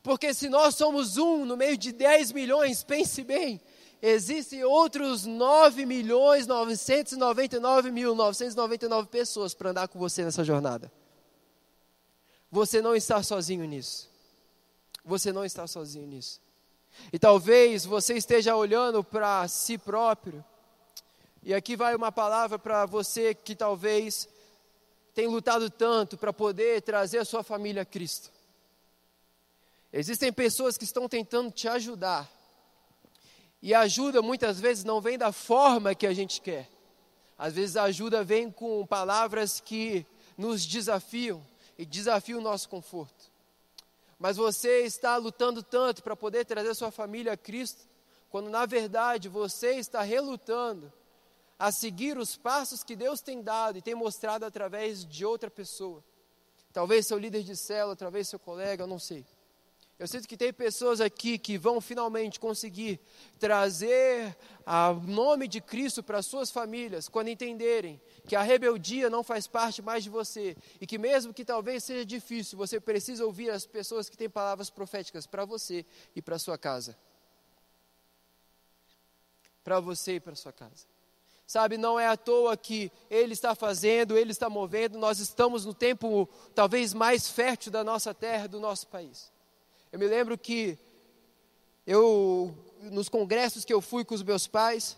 Porque 0.04 0.34
se 0.34 0.50
nós 0.50 0.76
somos 0.76 1.18
um 1.18 1.46
no 1.46 1.56
meio 1.56 1.78
de 1.78 1.92
10 1.92 2.32
milhões, 2.32 2.84
pense 2.84 3.24
bem, 3.24 3.62
existem 4.02 4.64
outros 4.64 5.26
9 5.26 5.86
milhões 5.86 6.48
999 6.48 7.92
mil 7.92 8.16
999 8.16 9.08
pessoas 9.10 9.54
para 9.54 9.70
andar 9.70 9.88
com 9.88 10.00
você 10.00 10.24
nessa 10.24 10.44
jornada. 10.44 10.92
Você 12.52 12.82
não 12.82 12.96
está 12.96 13.22
sozinho 13.22 13.64
nisso. 13.66 14.10
Você 15.06 15.32
não 15.32 15.46
está 15.46 15.68
sozinho 15.68 16.08
nisso. 16.08 16.42
E 17.14 17.18
talvez 17.18 17.86
você 17.86 18.16
esteja 18.16 18.56
olhando 18.56 19.04
para 19.04 19.48
si 19.48 19.78
próprio 19.78 20.44
E 21.42 21.54
aqui 21.54 21.76
vai 21.76 21.96
uma 21.96 22.12
palavra 22.12 22.60
para 22.60 22.86
você 22.86 23.34
que 23.34 23.56
talvez 23.56 24.28
tem 25.14 25.28
lutado 25.28 25.70
tanto 25.70 26.18
para 26.18 26.34
poder 26.34 26.82
trazer 26.82 27.20
a 27.20 27.26
sua 27.26 27.44
família 27.44 27.82
a 27.82 27.86
Cristo. 27.86 28.30
Existem 29.94 30.32
pessoas 30.32 30.78
que 30.78 30.84
estão 30.84 31.08
tentando 31.10 31.52
te 31.52 31.68
ajudar. 31.68 32.30
E 33.62 33.74
a 33.74 33.82
ajuda 33.82 34.22
muitas 34.22 34.60
vezes 34.60 34.84
não 34.84 35.02
vem 35.02 35.18
da 35.18 35.32
forma 35.32 35.94
que 35.94 36.08
a 36.08 36.14
gente 36.14 36.42
quer. 36.42 36.70
Às 37.38 37.54
vezes 37.54 37.76
a 37.76 37.84
ajuda 37.84 38.24
vem 38.24 38.50
com 38.52 38.86
palavras 38.86 39.60
que 39.60 40.06
nos 40.38 40.66
desafiam 40.66 41.46
e 41.78 41.86
desafiam 41.86 42.40
o 42.40 42.44
nosso 42.44 42.70
conforto. 42.70 43.32
Mas 44.18 44.38
você 44.38 44.82
está 44.82 45.18
lutando 45.18 45.64
tanto 45.64 46.04
para 46.04 46.16
poder 46.16 46.46
trazer 46.46 46.74
sua 46.76 46.92
família 46.92 47.34
a 47.34 47.38
Cristo, 47.38 47.88
quando 48.30 48.50
na 48.50 48.66
verdade 48.66 49.28
você 49.28 49.76
está 49.76 50.02
relutando 50.02 50.92
a 51.58 51.72
seguir 51.72 52.18
os 52.18 52.38
passos 52.38 52.84
que 52.84 52.96
Deus 52.96 53.22
tem 53.22 53.42
dado 53.42 53.78
e 53.78 53.82
tem 53.82 53.94
mostrado 53.94 54.46
através 54.46 55.06
de 55.06 55.26
outra 55.26 55.50
pessoa. 55.50 56.04
Talvez 56.72 57.06
seu 57.06 57.18
líder 57.18 57.44
de 57.44 57.56
célula, 57.56 57.96
talvez 57.96 58.30
seu 58.30 58.40
colega, 58.40 58.84
eu 58.84 58.88
não 58.88 58.98
sei. 58.98 59.26
Eu 60.02 60.08
sinto 60.08 60.28
que 60.28 60.36
tem 60.36 60.52
pessoas 60.52 61.00
aqui 61.00 61.38
que 61.38 61.60
vão 61.60 61.80
finalmente 61.80 62.40
conseguir 62.40 63.00
trazer 63.38 64.36
o 64.66 65.06
nome 65.06 65.48
de 65.48 65.62
Cristo 65.62 66.02
para 66.02 66.24
suas 66.24 66.50
famílias, 66.50 67.08
quando 67.08 67.28
entenderem 67.28 68.02
que 68.26 68.36
a 68.36 68.42
rebeldia 68.42 69.12
não 69.12 69.24
faz 69.24 69.46
parte 69.46 69.80
mais 69.80 70.04
de 70.04 70.10
você 70.10 70.58
e 70.80 70.88
que, 70.88 70.98
mesmo 70.98 71.32
que 71.32 71.46
talvez 71.46 71.84
seja 71.84 72.04
difícil, 72.04 72.58
você 72.58 72.80
precisa 72.80 73.24
ouvir 73.24 73.52
as 73.52 73.68
pessoas 73.68 74.10
que 74.10 74.18
têm 74.18 74.28
palavras 74.28 74.72
proféticas 74.72 75.28
para 75.28 75.46
você 75.46 75.86
e 76.16 76.20
para 76.20 76.40
sua 76.40 76.58
casa. 76.58 76.98
Para 79.64 79.80
você 79.80 80.16
e 80.16 80.20
para 80.20 80.34
sua 80.34 80.52
casa. 80.52 80.88
Sabe, 81.46 81.78
não 81.78 82.00
é 82.00 82.08
à 82.08 82.18
toa 82.18 82.58
que 82.58 82.92
Ele 83.08 83.34
está 83.34 83.54
fazendo, 83.54 84.18
Ele 84.18 84.32
está 84.32 84.50
movendo, 84.50 84.98
nós 84.98 85.20
estamos 85.20 85.64
no 85.64 85.76
tempo 85.76 86.28
talvez 86.56 86.92
mais 86.92 87.30
fértil 87.30 87.72
da 87.72 87.84
nossa 87.84 88.16
terra, 88.16 88.48
do 88.48 88.60
nosso 88.60 88.88
país. 88.88 89.32
Eu 89.92 90.00
me 90.00 90.08
lembro 90.08 90.38
que 90.38 90.78
eu, 91.86 92.56
nos 92.84 93.10
congressos 93.10 93.66
que 93.66 93.74
eu 93.74 93.82
fui 93.82 94.06
com 94.06 94.16
os 94.16 94.24
meus 94.24 94.48
pais, 94.48 94.98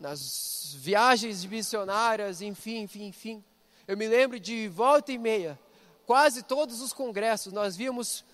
nas 0.00 0.74
viagens 0.76 1.44
missionárias, 1.44 2.42
enfim, 2.42 2.78
enfim, 2.78 3.06
enfim, 3.06 3.44
eu 3.86 3.96
me 3.96 4.08
lembro 4.08 4.40
de 4.40 4.66
volta 4.66 5.12
e 5.12 5.18
meia, 5.18 5.56
quase 6.04 6.42
todos 6.42 6.80
os 6.80 6.92
congressos, 6.92 7.52
nós 7.52 7.76
víamos 7.76 8.24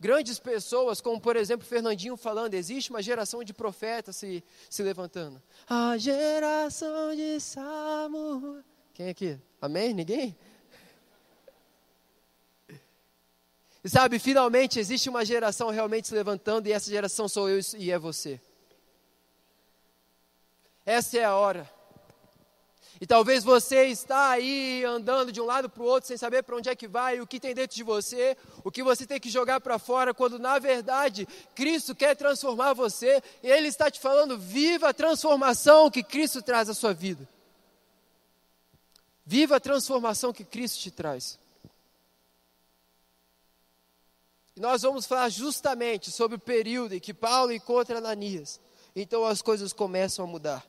grandes 0.00 0.38
pessoas, 0.38 1.02
como 1.02 1.20
por 1.20 1.36
exemplo 1.36 1.66
Fernandinho 1.66 2.16
falando, 2.16 2.54
existe 2.54 2.88
uma 2.88 3.02
geração 3.02 3.44
de 3.44 3.52
profetas 3.52 4.16
se, 4.16 4.42
se 4.70 4.82
levantando. 4.82 5.42
A 5.68 5.98
geração 5.98 7.14
de 7.14 7.38
Samuel. 7.40 8.64
Quem 8.94 9.10
aqui? 9.10 9.38
Amém? 9.60 9.92
Ninguém? 9.92 10.34
E 13.86 13.88
sabe, 13.88 14.18
finalmente 14.18 14.80
existe 14.80 15.08
uma 15.08 15.24
geração 15.24 15.70
realmente 15.70 16.08
se 16.08 16.14
levantando, 16.14 16.66
e 16.66 16.72
essa 16.72 16.90
geração 16.90 17.28
sou 17.28 17.48
eu 17.48 17.60
e 17.78 17.92
é 17.92 17.96
você. 17.96 18.40
Essa 20.84 21.18
é 21.18 21.24
a 21.24 21.36
hora. 21.36 21.70
E 23.00 23.06
talvez 23.06 23.44
você 23.44 23.84
está 23.84 24.30
aí 24.30 24.82
andando 24.84 25.30
de 25.30 25.40
um 25.40 25.44
lado 25.44 25.70
para 25.70 25.84
o 25.84 25.86
outro 25.86 26.08
sem 26.08 26.16
saber 26.16 26.42
para 26.42 26.56
onde 26.56 26.68
é 26.68 26.74
que 26.74 26.88
vai, 26.88 27.20
o 27.20 27.28
que 27.28 27.38
tem 27.38 27.54
dentro 27.54 27.76
de 27.76 27.84
você, 27.84 28.36
o 28.64 28.72
que 28.72 28.82
você 28.82 29.06
tem 29.06 29.20
que 29.20 29.30
jogar 29.30 29.60
para 29.60 29.78
fora, 29.78 30.12
quando 30.12 30.36
na 30.36 30.58
verdade 30.58 31.24
Cristo 31.54 31.94
quer 31.94 32.16
transformar 32.16 32.72
você, 32.72 33.22
e 33.40 33.48
Ele 33.48 33.68
está 33.68 33.88
te 33.88 34.00
falando: 34.00 34.36
viva 34.36 34.88
a 34.88 34.92
transformação 34.92 35.92
que 35.92 36.02
Cristo 36.02 36.42
traz 36.42 36.68
à 36.68 36.74
sua 36.74 36.92
vida. 36.92 37.28
Viva 39.24 39.58
a 39.58 39.60
transformação 39.60 40.32
que 40.32 40.44
Cristo 40.44 40.80
te 40.80 40.90
traz. 40.90 41.38
E 44.56 44.60
nós 44.60 44.80
vamos 44.82 45.04
falar 45.04 45.28
justamente 45.28 46.10
sobre 46.10 46.36
o 46.36 46.40
período 46.40 46.94
em 46.94 47.00
que 47.00 47.12
Paulo 47.12 47.52
encontra 47.52 47.98
Ananias. 47.98 48.58
Então 48.94 49.24
as 49.26 49.42
coisas 49.42 49.72
começam 49.72 50.24
a 50.24 50.28
mudar. 50.28 50.64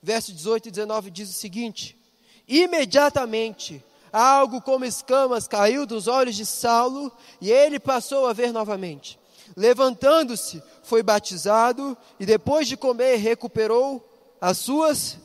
Verso 0.00 0.32
18 0.32 0.68
e 0.68 0.70
19 0.70 1.10
diz 1.10 1.30
o 1.30 1.32
seguinte: 1.32 1.98
Imediatamente 2.46 3.84
algo 4.12 4.62
como 4.62 4.84
escamas 4.84 5.48
caiu 5.48 5.84
dos 5.84 6.06
olhos 6.06 6.36
de 6.36 6.46
Saulo 6.46 7.10
e 7.40 7.50
ele 7.50 7.80
passou 7.80 8.28
a 8.28 8.32
ver 8.32 8.52
novamente. 8.52 9.18
Levantando-se, 9.56 10.62
foi 10.84 11.02
batizado 11.02 11.96
e 12.20 12.24
depois 12.24 12.68
de 12.68 12.76
comer 12.76 13.16
recuperou 13.16 14.08
as 14.40 14.58
suas 14.58 15.18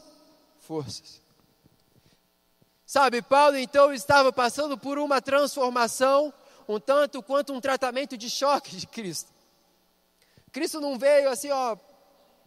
forças. 0.60 1.22
Sabe, 2.86 3.22
Paulo 3.22 3.58
então 3.58 3.94
estava 3.94 4.34
passando 4.34 4.78
por 4.78 4.98
uma 4.98 5.22
transformação 5.22 6.34
um 6.76 6.80
tanto 6.80 7.22
quanto 7.22 7.54
um 7.54 7.62
tratamento 7.62 8.18
de 8.18 8.30
choque 8.30 8.76
de 8.76 8.88
Cristo. 8.88 9.32
Cristo 10.52 10.82
não 10.82 10.98
veio 10.98 11.30
assim, 11.30 11.50
ó, 11.50 11.78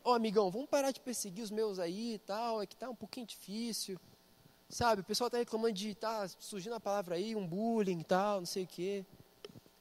ó 0.04 0.14
amigão, 0.14 0.50
vamos 0.50 0.68
parar 0.68 0.90
de 0.90 1.00
perseguir 1.00 1.42
os 1.42 1.50
meus 1.50 1.78
aí 1.78 2.14
e 2.14 2.18
tal, 2.18 2.62
é 2.62 2.66
que 2.66 2.76
tá 2.76 2.88
um 2.88 2.94
pouquinho 2.94 3.26
difícil. 3.26 3.98
Sabe, 4.68 5.02
o 5.02 5.04
pessoal 5.04 5.30
tá 5.30 5.38
reclamando 5.38 5.74
de 5.74 5.94
tá 5.94 6.26
surgindo 6.38 6.74
a 6.74 6.80
palavra 6.80 7.16
aí, 7.16 7.36
um 7.36 7.46
bullying 7.46 8.00
e 8.00 8.04
tal, 8.04 8.40
não 8.40 8.46
sei 8.46 8.64
o 8.64 8.66
quê. 8.66 9.04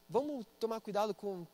Vamos 0.10 0.46
tomar 0.60 0.80
cuidado 0.82 1.14
com 1.14 1.48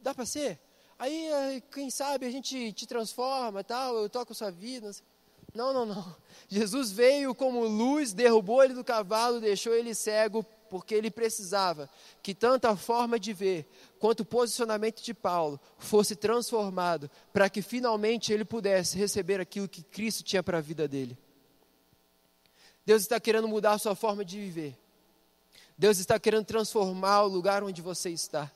dá 0.00 0.14
para 0.14 0.24
ser? 0.24 0.58
Aí, 0.98 1.62
quem 1.70 1.90
sabe 1.90 2.24
a 2.24 2.30
gente 2.30 2.72
te 2.72 2.86
transforma, 2.86 3.62
tal, 3.62 3.96
eu 3.96 4.08
toco 4.08 4.34
sua 4.34 4.50
vida. 4.50 4.90
Não, 5.54 5.72
não, 5.72 5.84
não. 5.84 6.16
Jesus 6.48 6.90
veio 6.90 7.34
como 7.34 7.66
luz, 7.66 8.12
derrubou 8.12 8.62
ele 8.64 8.74
do 8.74 8.84
cavalo, 8.84 9.40
deixou 9.40 9.74
ele 9.74 9.94
cego 9.94 10.44
porque 10.68 10.94
ele 10.94 11.10
precisava 11.10 11.88
que 12.22 12.34
tanto 12.34 12.66
a 12.66 12.76
forma 12.76 13.18
de 13.18 13.32
ver 13.32 13.68
quanto 13.98 14.20
o 14.20 14.24
posicionamento 14.24 15.02
de 15.02 15.14
Paulo 15.14 15.60
fosse 15.78 16.14
transformado 16.14 17.10
para 17.32 17.48
que 17.48 17.62
finalmente 17.62 18.32
ele 18.32 18.44
pudesse 18.44 18.98
receber 18.98 19.40
aquilo 19.40 19.68
que 19.68 19.82
Cristo 19.82 20.22
tinha 20.22 20.42
para 20.42 20.58
a 20.58 20.60
vida 20.60 20.86
dele. 20.86 21.16
Deus 22.84 23.02
está 23.02 23.18
querendo 23.18 23.48
mudar 23.48 23.72
a 23.72 23.78
sua 23.78 23.94
forma 23.96 24.24
de 24.24 24.38
viver. 24.38 24.78
Deus 25.76 25.98
está 25.98 26.18
querendo 26.18 26.44
transformar 26.44 27.22
o 27.22 27.28
lugar 27.28 27.62
onde 27.62 27.82
você 27.82 28.10
está. 28.10 28.50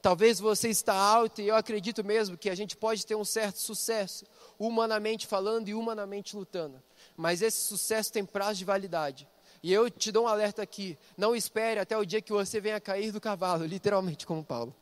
Talvez 0.00 0.38
você 0.38 0.68
está 0.68 0.94
alto 0.94 1.40
e 1.40 1.48
eu 1.48 1.56
acredito 1.56 2.04
mesmo 2.04 2.36
que 2.36 2.50
a 2.50 2.54
gente 2.54 2.76
pode 2.76 3.06
ter 3.06 3.14
um 3.14 3.24
certo 3.24 3.56
sucesso, 3.56 4.26
humanamente 4.58 5.26
falando 5.26 5.68
e 5.68 5.74
humanamente 5.74 6.36
lutando. 6.36 6.82
Mas 7.16 7.40
esse 7.40 7.66
sucesso 7.66 8.12
tem 8.12 8.24
prazo 8.24 8.58
de 8.58 8.66
validade. 8.66 9.26
E 9.64 9.72
eu 9.72 9.88
te 9.88 10.12
dou 10.12 10.24
um 10.24 10.28
alerta 10.28 10.60
aqui: 10.60 10.98
não 11.16 11.34
espere 11.34 11.80
até 11.80 11.96
o 11.96 12.04
dia 12.04 12.20
que 12.20 12.30
você 12.30 12.60
venha 12.60 12.78
cair 12.78 13.10
do 13.10 13.18
cavalo, 13.18 13.64
literalmente, 13.64 14.26
como 14.26 14.44
Paulo. 14.44 14.76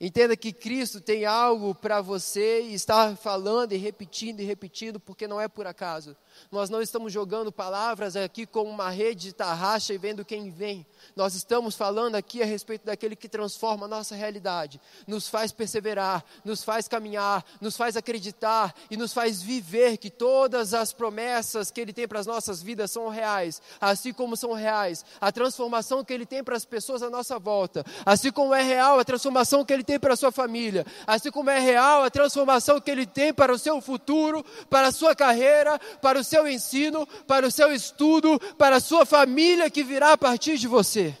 Entenda 0.00 0.34
que 0.34 0.50
Cristo 0.50 0.98
tem 0.98 1.26
algo 1.26 1.74
para 1.74 2.00
você 2.00 2.62
e 2.62 2.72
está 2.72 3.14
falando 3.14 3.72
e 3.72 3.76
repetindo 3.76 4.40
e 4.40 4.44
repetindo, 4.44 4.98
porque 4.98 5.28
não 5.28 5.38
é 5.38 5.46
por 5.46 5.66
acaso. 5.66 6.16
Nós 6.50 6.70
não 6.70 6.80
estamos 6.80 7.12
jogando 7.12 7.52
palavras 7.52 8.16
aqui 8.16 8.46
como 8.46 8.70
uma 8.70 8.88
rede 8.88 9.28
de 9.28 9.34
tarraxa 9.34 9.92
e 9.92 9.98
vendo 9.98 10.24
quem 10.24 10.50
vem. 10.50 10.86
Nós 11.14 11.34
estamos 11.34 11.74
falando 11.74 12.14
aqui 12.14 12.42
a 12.42 12.46
respeito 12.46 12.86
daquele 12.86 13.14
que 13.14 13.28
transforma 13.28 13.84
a 13.84 13.88
nossa 13.88 14.14
realidade, 14.14 14.80
nos 15.06 15.28
faz 15.28 15.52
perseverar, 15.52 16.24
nos 16.46 16.64
faz 16.64 16.88
caminhar, 16.88 17.44
nos 17.60 17.76
faz 17.76 17.94
acreditar 17.94 18.74
e 18.90 18.96
nos 18.96 19.12
faz 19.12 19.42
viver 19.42 19.98
que 19.98 20.08
todas 20.08 20.72
as 20.72 20.94
promessas 20.94 21.70
que 21.70 21.78
Ele 21.78 21.92
tem 21.92 22.08
para 22.08 22.20
as 22.20 22.26
nossas 22.26 22.62
vidas 22.62 22.90
são 22.90 23.08
reais, 23.08 23.60
assim 23.78 24.14
como 24.14 24.34
são 24.34 24.54
reais 24.54 25.04
a 25.20 25.30
transformação 25.30 26.02
que 26.02 26.12
Ele 26.14 26.24
tem 26.24 26.42
para 26.42 26.56
as 26.56 26.64
pessoas 26.64 27.02
à 27.02 27.10
nossa 27.10 27.38
volta, 27.38 27.84
assim 28.06 28.32
como 28.32 28.54
é 28.54 28.62
real 28.62 28.98
a 28.98 29.04
transformação 29.04 29.62
que 29.62 29.74
Ele 29.74 29.84
tem 29.84 29.89
para 29.98 30.14
a 30.14 30.16
sua 30.16 30.30
família, 30.30 30.86
assim 31.06 31.30
como 31.30 31.50
é 31.50 31.58
real 31.58 32.02
a 32.02 32.10
transformação 32.10 32.80
que 32.80 32.90
Ele 32.90 33.06
tem 33.06 33.32
para 33.32 33.52
o 33.52 33.58
seu 33.58 33.80
futuro, 33.80 34.44
para 34.68 34.88
a 34.88 34.92
sua 34.92 35.14
carreira, 35.14 35.78
para 36.00 36.18
o 36.18 36.24
seu 36.24 36.46
ensino, 36.46 37.06
para 37.26 37.46
o 37.46 37.50
seu 37.50 37.72
estudo, 37.72 38.38
para 38.56 38.76
a 38.76 38.80
sua 38.80 39.04
família 39.06 39.70
que 39.70 39.82
virá 39.82 40.12
a 40.12 40.18
partir 40.18 40.58
de 40.58 40.68
você. 40.68 41.16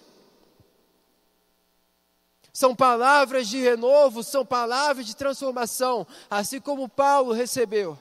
São 2.52 2.74
palavras 2.74 3.48
de 3.48 3.58
renovo, 3.58 4.22
são 4.22 4.44
palavras 4.44 5.06
de 5.06 5.16
transformação, 5.16 6.06
assim 6.28 6.60
como 6.60 6.88
Paulo 6.88 7.32
recebeu. 7.32 7.98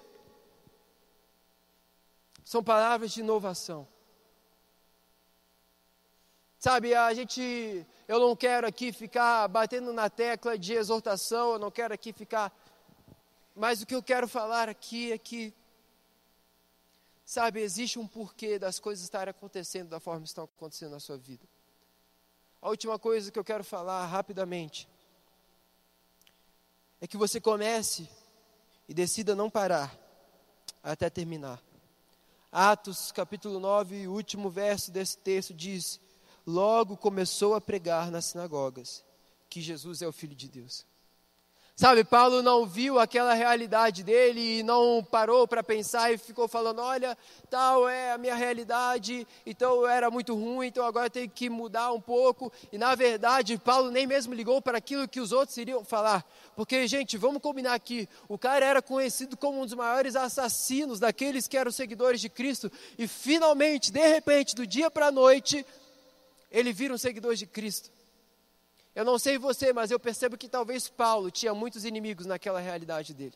São 2.43 2.63
palavras 2.63 3.11
de 3.11 3.19
inovação. 3.19 3.87
Sabe, 6.59 6.93
a 6.93 7.13
gente, 7.13 7.85
eu 8.07 8.19
não 8.19 8.35
quero 8.35 8.67
aqui 8.67 8.91
ficar 8.91 9.47
batendo 9.47 9.91
na 9.93 10.09
tecla 10.09 10.57
de 10.57 10.73
exortação, 10.73 11.53
eu 11.53 11.59
não 11.59 11.71
quero 11.71 11.93
aqui 11.93 12.13
ficar. 12.13 12.53
Mas 13.55 13.81
o 13.81 13.85
que 13.85 13.95
eu 13.95 14.03
quero 14.03 14.27
falar 14.27 14.69
aqui 14.69 15.11
é 15.11 15.17
que 15.17 15.53
Sabe, 17.29 17.61
existe 17.61 17.99
um 17.99 18.07
porquê 18.07 18.57
das 18.57 18.79
coisas 18.79 19.03
estarem 19.03 19.29
acontecendo 19.29 19.87
da 19.87 19.99
forma 19.99 20.23
que 20.23 20.29
estão 20.29 20.45
acontecendo 20.45 20.89
na 20.89 20.99
sua 20.99 21.15
vida. 21.15 21.47
A 22.59 22.69
última 22.69 22.97
coisa 22.97 23.31
que 23.31 23.37
eu 23.37 23.43
quero 23.43 23.63
falar 23.63 24.03
rapidamente 24.07 24.89
é 26.99 27.05
que 27.05 27.15
você 27.15 27.39
comece 27.39 28.09
e 28.87 28.95
decida 28.95 29.35
não 29.35 29.47
parar 29.47 29.95
até 30.81 31.07
terminar. 31.07 31.61
Atos 32.51 33.11
capítulo 33.11 33.59
9, 33.59 34.07
o 34.07 34.13
último 34.13 34.49
verso 34.49 34.89
desse 34.89 35.15
texto 35.19 35.53
diz: 35.53 36.01
Logo 36.49 36.97
começou 36.97 37.53
a 37.53 37.61
pregar 37.61 38.09
nas 38.09 38.25
sinagogas 38.25 39.03
que 39.47 39.61
Jesus 39.61 40.01
é 40.01 40.07
o 40.07 40.11
Filho 40.11 40.35
de 40.35 40.47
Deus. 40.47 40.83
Sabe, 41.75 42.03
Paulo 42.03 42.41
não 42.41 42.65
viu 42.65 42.97
aquela 42.97 43.35
realidade 43.35 44.01
dele 44.01 44.57
e 44.57 44.63
não 44.63 45.05
parou 45.11 45.47
para 45.47 45.63
pensar 45.63 46.11
e 46.11 46.17
ficou 46.17 46.47
falando: 46.47 46.79
olha, 46.81 47.15
tal 47.51 47.87
é 47.87 48.13
a 48.13 48.17
minha 48.17 48.33
realidade, 48.33 49.27
então 49.45 49.87
era 49.87 50.09
muito 50.09 50.33
ruim, 50.33 50.67
então 50.67 50.83
agora 50.83 51.07
tem 51.07 51.29
que 51.29 51.51
mudar 51.51 51.91
um 51.91 52.01
pouco. 52.01 52.51
E 52.71 52.79
na 52.79 52.95
verdade, 52.95 53.59
Paulo 53.59 53.91
nem 53.91 54.07
mesmo 54.07 54.33
ligou 54.33 54.59
para 54.59 54.79
aquilo 54.79 55.07
que 55.07 55.21
os 55.21 55.31
outros 55.31 55.55
iriam 55.55 55.85
falar. 55.85 56.25
Porque, 56.55 56.87
gente, 56.87 57.15
vamos 57.15 57.43
combinar 57.43 57.75
aqui: 57.75 58.09
o 58.27 58.39
cara 58.39 58.65
era 58.65 58.81
conhecido 58.81 59.37
como 59.37 59.61
um 59.61 59.65
dos 59.65 59.75
maiores 59.75 60.15
assassinos 60.15 60.99
daqueles 60.99 61.47
que 61.47 61.57
eram 61.57 61.71
seguidores 61.71 62.19
de 62.19 62.27
Cristo, 62.27 62.71
e 62.97 63.07
finalmente, 63.07 63.91
de 63.91 64.07
repente, 64.07 64.55
do 64.55 64.65
dia 64.65 64.89
para 64.89 65.09
a 65.09 65.11
noite, 65.11 65.63
ele 66.51 66.73
vira 66.73 66.93
um 66.93 66.97
seguidor 66.97 67.35
de 67.35 67.45
Cristo. 67.45 67.91
Eu 68.95 69.05
não 69.05 69.19
sei 69.19 69.37
você, 69.37 69.71
mas 69.71 69.91
eu 69.91 69.99
percebo 69.99 70.37
que 70.37 70.49
talvez 70.49 70.89
Paulo 70.89 71.29
tinha 71.31 71.53
muitos 71.53 71.85
inimigos 71.85 72.25
naquela 72.25 72.59
realidade 72.59 73.13
dele. 73.13 73.35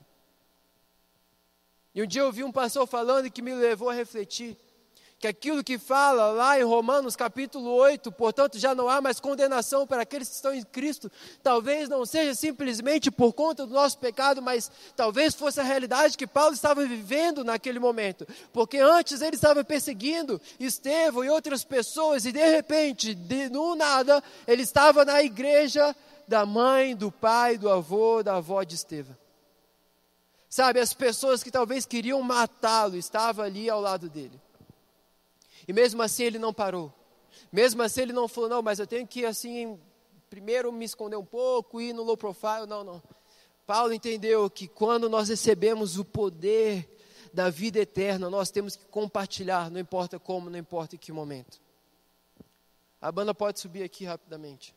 E 1.95 2.01
um 2.01 2.07
dia 2.07 2.21
eu 2.21 2.31
vi 2.31 2.43
um 2.43 2.51
pastor 2.51 2.87
falando 2.87 3.29
que 3.29 3.41
me 3.41 3.53
levou 3.53 3.89
a 3.89 3.93
refletir 3.93 4.57
que 5.23 5.27
aquilo 5.27 5.63
que 5.63 5.77
fala 5.77 6.33
lá 6.33 6.59
em 6.59 6.63
Romanos 6.63 7.15
capítulo 7.15 7.69
8, 7.69 8.11
portanto 8.11 8.59
já 8.59 8.75
não 8.75 8.89
há 8.89 8.99
mais 8.99 9.21
condenação 9.21 9.87
para 9.87 10.01
aqueles 10.01 10.27
que 10.27 10.35
estão 10.35 10.53
em 10.53 10.61
Cristo, 10.63 11.09
talvez 11.41 11.87
não 11.87 12.05
seja 12.05 12.35
simplesmente 12.35 13.09
por 13.09 13.31
conta 13.31 13.65
do 13.65 13.73
nosso 13.73 13.97
pecado, 13.99 14.41
mas 14.41 14.69
talvez 14.97 15.33
fosse 15.33 15.61
a 15.61 15.63
realidade 15.63 16.17
que 16.17 16.27
Paulo 16.27 16.53
estava 16.53 16.85
vivendo 16.85 17.41
naquele 17.41 17.79
momento, 17.79 18.27
porque 18.51 18.79
antes 18.79 19.21
ele 19.21 19.37
estava 19.37 19.63
perseguindo 19.63 20.41
Estevão 20.59 21.23
e 21.23 21.29
outras 21.29 21.63
pessoas, 21.63 22.25
e 22.25 22.33
de 22.33 22.45
repente, 22.45 23.15
de, 23.15 23.47
no 23.47 23.77
nada, 23.77 24.21
ele 24.45 24.63
estava 24.63 25.05
na 25.05 25.23
igreja 25.23 25.95
da 26.27 26.45
mãe, 26.45 26.97
do 26.97 27.09
pai, 27.09 27.57
do 27.57 27.69
avô, 27.69 28.21
da 28.21 28.35
avó 28.35 28.61
de 28.61 28.75
Estevão. 28.75 29.15
Sabe, 30.49 30.81
as 30.81 30.93
pessoas 30.93 31.41
que 31.41 31.49
talvez 31.49 31.85
queriam 31.85 32.21
matá-lo 32.21 32.97
estavam 32.97 33.45
ali 33.45 33.69
ao 33.69 33.79
lado 33.79 34.09
dele. 34.09 34.42
E 35.67 35.73
mesmo 35.73 36.01
assim 36.01 36.23
ele 36.23 36.39
não 36.39 36.53
parou. 36.53 36.93
Mesmo 37.51 37.81
assim 37.81 38.01
ele 38.01 38.13
não 38.13 38.27
falou, 38.27 38.49
não, 38.49 38.61
mas 38.61 38.79
eu 38.79 38.87
tenho 38.87 39.07
que 39.07 39.25
assim, 39.25 39.79
primeiro 40.29 40.71
me 40.71 40.85
esconder 40.85 41.15
um 41.15 41.25
pouco, 41.25 41.79
ir 41.79 41.93
no 41.93 42.03
low 42.03 42.17
profile. 42.17 42.65
Não, 42.67 42.83
não. 42.83 43.01
Paulo 43.65 43.93
entendeu 43.93 44.49
que 44.49 44.67
quando 44.67 45.09
nós 45.09 45.29
recebemos 45.29 45.97
o 45.97 46.03
poder 46.03 46.89
da 47.33 47.49
vida 47.49 47.79
eterna, 47.79 48.29
nós 48.29 48.51
temos 48.51 48.75
que 48.75 48.85
compartilhar, 48.85 49.71
não 49.71 49.79
importa 49.79 50.19
como, 50.19 50.49
não 50.49 50.59
importa 50.59 50.95
em 50.95 50.99
que 50.99 51.11
momento. 51.11 51.61
A 53.01 53.11
banda 53.11 53.33
pode 53.33 53.59
subir 53.59 53.83
aqui 53.83 54.05
rapidamente. 54.05 54.75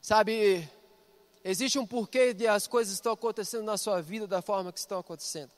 Sabe, 0.00 0.68
existe 1.44 1.78
um 1.78 1.86
porquê 1.86 2.34
de 2.34 2.46
as 2.46 2.66
coisas 2.66 2.94
estão 2.94 3.12
acontecendo 3.12 3.64
na 3.64 3.78
sua 3.78 4.00
vida 4.00 4.26
da 4.26 4.42
forma 4.42 4.72
que 4.72 4.78
estão 4.78 4.98
acontecendo. 4.98 5.50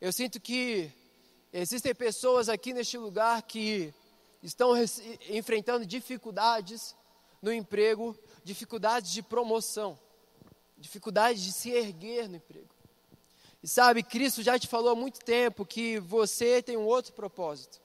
Eu 0.00 0.12
sinto 0.12 0.40
que 0.40 0.90
Existem 1.52 1.94
pessoas 1.94 2.48
aqui 2.48 2.72
neste 2.72 2.98
lugar 2.98 3.42
que 3.42 3.94
estão 4.42 4.72
enfrentando 5.28 5.86
dificuldades 5.86 6.94
no 7.40 7.52
emprego, 7.52 8.18
dificuldades 8.44 9.10
de 9.10 9.22
promoção, 9.22 9.98
dificuldades 10.76 11.42
de 11.42 11.52
se 11.52 11.70
erguer 11.70 12.28
no 12.28 12.36
emprego. 12.36 12.74
E 13.62 13.68
sabe, 13.68 14.02
Cristo 14.02 14.42
já 14.42 14.58
te 14.58 14.68
falou 14.68 14.90
há 14.90 14.94
muito 14.94 15.20
tempo 15.20 15.64
que 15.64 15.98
você 16.00 16.62
tem 16.62 16.76
um 16.76 16.84
outro 16.84 17.12
propósito, 17.12 17.80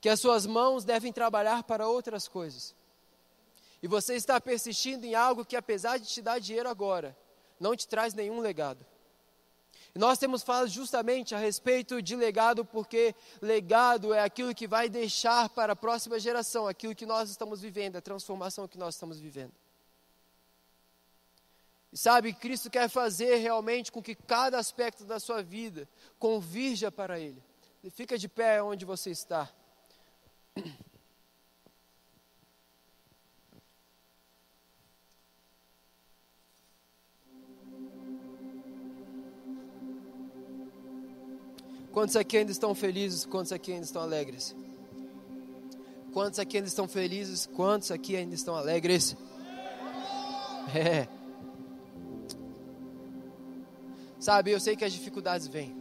que 0.00 0.08
as 0.08 0.20
suas 0.20 0.46
mãos 0.46 0.84
devem 0.84 1.12
trabalhar 1.12 1.64
para 1.64 1.88
outras 1.88 2.28
coisas. 2.28 2.74
E 3.82 3.88
você 3.88 4.14
está 4.14 4.40
persistindo 4.40 5.04
em 5.04 5.14
algo 5.14 5.44
que, 5.44 5.56
apesar 5.56 5.98
de 5.98 6.06
te 6.06 6.22
dar 6.22 6.38
dinheiro 6.38 6.68
agora, 6.68 7.16
não 7.60 7.76
te 7.76 7.86
traz 7.86 8.14
nenhum 8.14 8.40
legado. 8.40 8.84
Nós 9.94 10.18
temos 10.18 10.42
falado 10.42 10.66
justamente 10.66 11.36
a 11.36 11.38
respeito 11.38 12.02
de 12.02 12.16
legado, 12.16 12.64
porque 12.64 13.14
legado 13.40 14.12
é 14.12 14.20
aquilo 14.20 14.54
que 14.54 14.66
vai 14.66 14.88
deixar 14.88 15.48
para 15.48 15.74
a 15.74 15.76
próxima 15.76 16.18
geração 16.18 16.66
aquilo 16.66 16.96
que 16.96 17.06
nós 17.06 17.30
estamos 17.30 17.60
vivendo, 17.60 17.96
a 17.96 18.00
transformação 18.00 18.66
que 18.66 18.76
nós 18.76 18.94
estamos 18.96 19.20
vivendo. 19.20 19.52
E 21.92 21.96
sabe, 21.96 22.32
Cristo 22.32 22.68
quer 22.68 22.88
fazer 22.88 23.36
realmente 23.36 23.92
com 23.92 24.02
que 24.02 24.16
cada 24.16 24.58
aspecto 24.58 25.04
da 25.04 25.20
sua 25.20 25.44
vida 25.44 25.88
convirja 26.18 26.90
para 26.90 27.20
Ele. 27.20 27.40
Fica 27.90 28.18
de 28.18 28.28
pé 28.28 28.60
onde 28.60 28.84
você 28.84 29.10
está. 29.10 29.48
Quantos 41.94 42.16
aqui 42.16 42.38
ainda 42.38 42.50
estão 42.50 42.74
felizes? 42.74 43.24
Quantos 43.24 43.52
aqui 43.52 43.70
ainda 43.70 43.84
estão 43.84 44.02
alegres? 44.02 44.52
Quantos 46.12 46.40
aqui 46.40 46.56
ainda 46.56 46.66
estão 46.66 46.88
felizes? 46.88 47.46
Quantos 47.46 47.92
aqui 47.92 48.16
ainda 48.16 48.34
estão 48.34 48.56
alegres? 48.56 49.16
É. 50.74 51.06
Sabe, 54.18 54.50
eu 54.50 54.58
sei 54.58 54.74
que 54.74 54.84
as 54.84 54.92
dificuldades 54.92 55.46
vêm. 55.46 55.72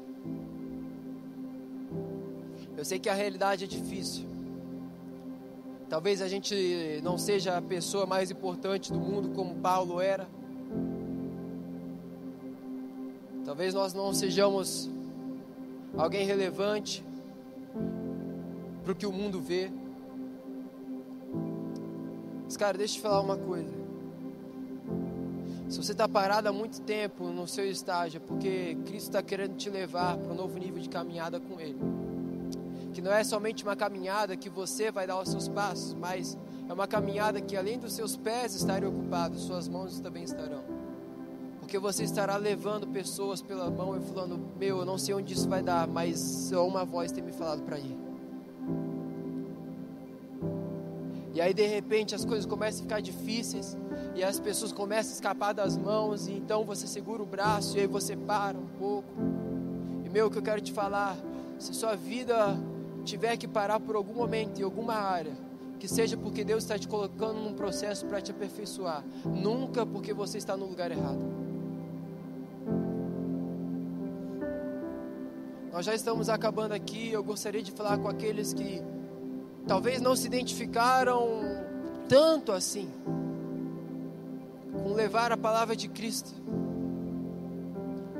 Eu 2.78 2.86
sei 2.86 3.00
que 3.00 3.10
a 3.10 3.14
realidade 3.16 3.64
é 3.64 3.68
difícil. 3.68 4.26
Talvez 5.90 6.22
a 6.22 6.28
gente 6.28 7.00
não 7.02 7.18
seja 7.18 7.58
a 7.58 7.62
pessoa 7.62 8.06
mais 8.06 8.30
importante 8.30 8.94
do 8.94 9.00
mundo 9.00 9.30
como 9.30 9.56
Paulo 9.56 10.00
era. 10.00 10.30
Talvez 13.46 13.74
nós 13.74 13.96
não 13.96 14.14
sejamos 14.14 14.92
alguém 15.98 16.26
relevante 16.26 17.04
para 18.84 18.92
o 18.92 18.96
que 18.96 19.06
o 19.06 19.12
mundo 19.12 19.40
vê. 19.40 19.72
Mas, 22.46 22.58
cara, 22.58 22.78
deixa 22.78 22.94
eu 22.94 22.98
te 22.98 23.02
falar 23.02 23.22
uma 23.22 23.38
coisa. 23.38 23.84
Se 25.70 25.78
você 25.78 25.92
está 25.94 26.08
parado 26.08 26.48
há 26.50 26.54
muito 26.54 26.82
tempo 26.82 27.30
no 27.30 27.48
seu 27.48 27.66
estágio, 27.68 28.18
é 28.18 28.20
porque 28.20 28.78
Cristo 28.86 29.08
está 29.08 29.24
querendo 29.24 29.56
te 29.56 29.70
levar 29.70 30.18
para 30.18 30.32
um 30.32 30.36
novo 30.36 30.58
nível 30.60 30.82
de 30.82 30.90
caminhada 30.90 31.40
com 31.40 31.60
Ele. 31.60 31.80
Que 32.94 33.02
não 33.02 33.12
é 33.12 33.24
somente 33.24 33.64
uma 33.64 33.76
caminhada 33.76 34.38
que 34.38 34.50
você 34.50 34.92
vai 34.92 35.08
dar 35.08 35.20
os 35.20 35.30
seus 35.30 35.48
passos, 35.48 35.96
mas 35.96 36.38
é 36.70 36.74
uma 36.74 36.88
caminhada 36.88 37.42
que 37.42 37.58
além 37.58 37.80
dos 37.80 37.94
seus 37.94 38.16
pés 38.16 38.54
estarem 38.54 38.88
ocupados, 38.88 39.42
suas 39.42 39.68
mãos 39.68 40.00
também 40.00 40.24
estarão. 40.24 40.64
Porque 41.74 41.82
você 41.82 42.04
estará 42.04 42.38
levando 42.38 42.86
pessoas 42.86 43.42
pela 43.42 43.68
mão 43.68 43.98
e 43.98 44.00
falando: 44.00 44.40
Meu, 44.60 44.78
eu 44.78 44.86
não 44.86 44.96
sei 44.96 45.16
onde 45.16 45.34
isso 45.34 45.50
vai 45.50 45.64
dar, 45.64 45.88
mas 45.88 46.20
só 46.20 46.68
uma 46.68 46.86
voz 46.86 47.12
tem 47.12 47.24
me 47.24 47.32
falado 47.32 47.64
para 47.64 47.80
ir. 47.80 47.98
E 51.34 51.42
aí 51.42 51.52
de 51.52 51.66
repente 51.66 52.14
as 52.14 52.24
coisas 52.24 52.46
começam 52.46 52.82
a 52.82 52.84
ficar 52.84 53.02
difíceis 53.02 53.76
e 54.14 54.24
as 54.24 54.40
pessoas 54.40 54.72
começam 54.72 55.14
a 55.14 55.16
escapar 55.16 55.52
das 55.52 55.76
mãos 55.76 56.28
e 56.28 56.34
então 56.34 56.64
você 56.64 56.86
segura 56.86 57.24
o 57.24 57.26
braço 57.26 57.76
e 57.76 57.80
aí 57.82 57.88
você 57.88 58.16
para 58.16 58.56
um 58.56 58.68
pouco. 58.78 59.10
E 60.06 60.10
meu, 60.10 60.28
o 60.28 60.30
que 60.30 60.38
eu 60.38 60.44
quero 60.44 60.62
te 60.62 60.72
falar, 60.72 61.18
se 61.58 61.74
sua 61.74 61.96
vida 61.96 62.56
tiver 63.04 63.36
que 63.36 63.48
parar 63.48 63.80
por 63.80 63.96
algum 63.96 64.14
momento 64.14 64.62
em 64.62 64.64
alguma 64.64 64.94
área, 64.94 65.34
que 65.80 65.88
seja 65.88 66.16
porque 66.16 66.44
Deus 66.44 66.66
está 66.66 66.78
te 66.78 66.88
colocando 66.88 67.40
num 67.40 67.56
processo 67.56 68.06
para 68.06 68.22
te 68.22 68.30
aperfeiçoar, 68.30 69.04
nunca 69.26 69.84
porque 69.88 70.14
você 70.14 70.38
está 70.38 70.56
no 70.56 70.68
lugar 70.68 70.92
errado. 70.92 71.43
Nós 75.74 75.88
já 75.88 75.96
estamos 75.96 76.30
acabando 76.30 76.74
aqui. 76.74 77.12
Eu 77.12 77.24
gostaria 77.24 77.64
de 77.64 77.72
falar 77.72 77.98
com 77.98 78.08
aqueles 78.08 78.54
que 78.54 78.80
talvez 79.68 80.00
não 80.00 80.16
se 80.16 80.28
identificaram 80.28 81.42
tanto 82.08 82.52
assim 82.52 82.88
com 84.72 84.94
levar 84.94 85.32
a 85.32 85.38
palavra 85.38 85.76
de 85.76 85.88
Cristo, 85.88 86.32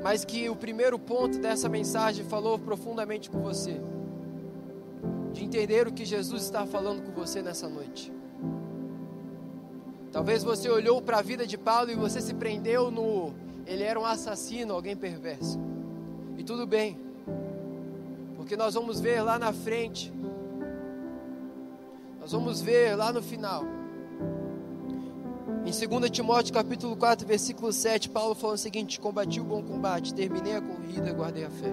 mas 0.02 0.24
que 0.24 0.50
o 0.50 0.56
primeiro 0.56 0.98
ponto 0.98 1.38
dessa 1.38 1.68
mensagem 1.68 2.24
falou 2.24 2.58
profundamente 2.58 3.30
com 3.30 3.40
você, 3.40 3.80
de 5.32 5.44
entender 5.44 5.86
o 5.86 5.92
que 5.92 6.04
Jesus 6.04 6.42
está 6.42 6.66
falando 6.66 7.02
com 7.02 7.12
você 7.12 7.40
nessa 7.40 7.68
noite. 7.68 8.12
Talvez 10.10 10.42
você 10.42 10.68
olhou 10.68 11.00
para 11.00 11.18
a 11.18 11.22
vida 11.22 11.46
de 11.46 11.56
Paulo 11.56 11.88
e 11.88 11.94
você 11.94 12.20
se 12.20 12.34
prendeu 12.34 12.90
no 12.90 13.32
ele 13.64 13.84
era 13.84 13.98
um 13.98 14.04
assassino, 14.04 14.74
alguém 14.74 14.96
perverso. 14.96 15.58
E 16.36 16.42
tudo 16.42 16.66
bem. 16.66 17.03
Porque 18.44 18.58
nós 18.58 18.74
vamos 18.74 19.00
ver 19.00 19.22
lá 19.22 19.38
na 19.38 19.54
frente. 19.54 20.12
Nós 22.20 22.30
vamos 22.30 22.60
ver 22.60 22.94
lá 22.94 23.10
no 23.10 23.22
final. 23.22 23.64
Em 25.64 25.88
2 25.88 26.10
Timóteo 26.10 26.52
capítulo 26.52 26.94
4, 26.94 27.26
versículo 27.26 27.72
7, 27.72 28.10
Paulo 28.10 28.34
falando 28.34 28.56
o 28.56 28.60
seguinte: 28.60 29.00
Combati 29.00 29.40
o 29.40 29.44
bom 29.44 29.62
combate, 29.62 30.12
terminei 30.12 30.54
a 30.56 30.60
corrida, 30.60 31.10
guardei 31.14 31.46
a 31.46 31.48
fé. 31.48 31.72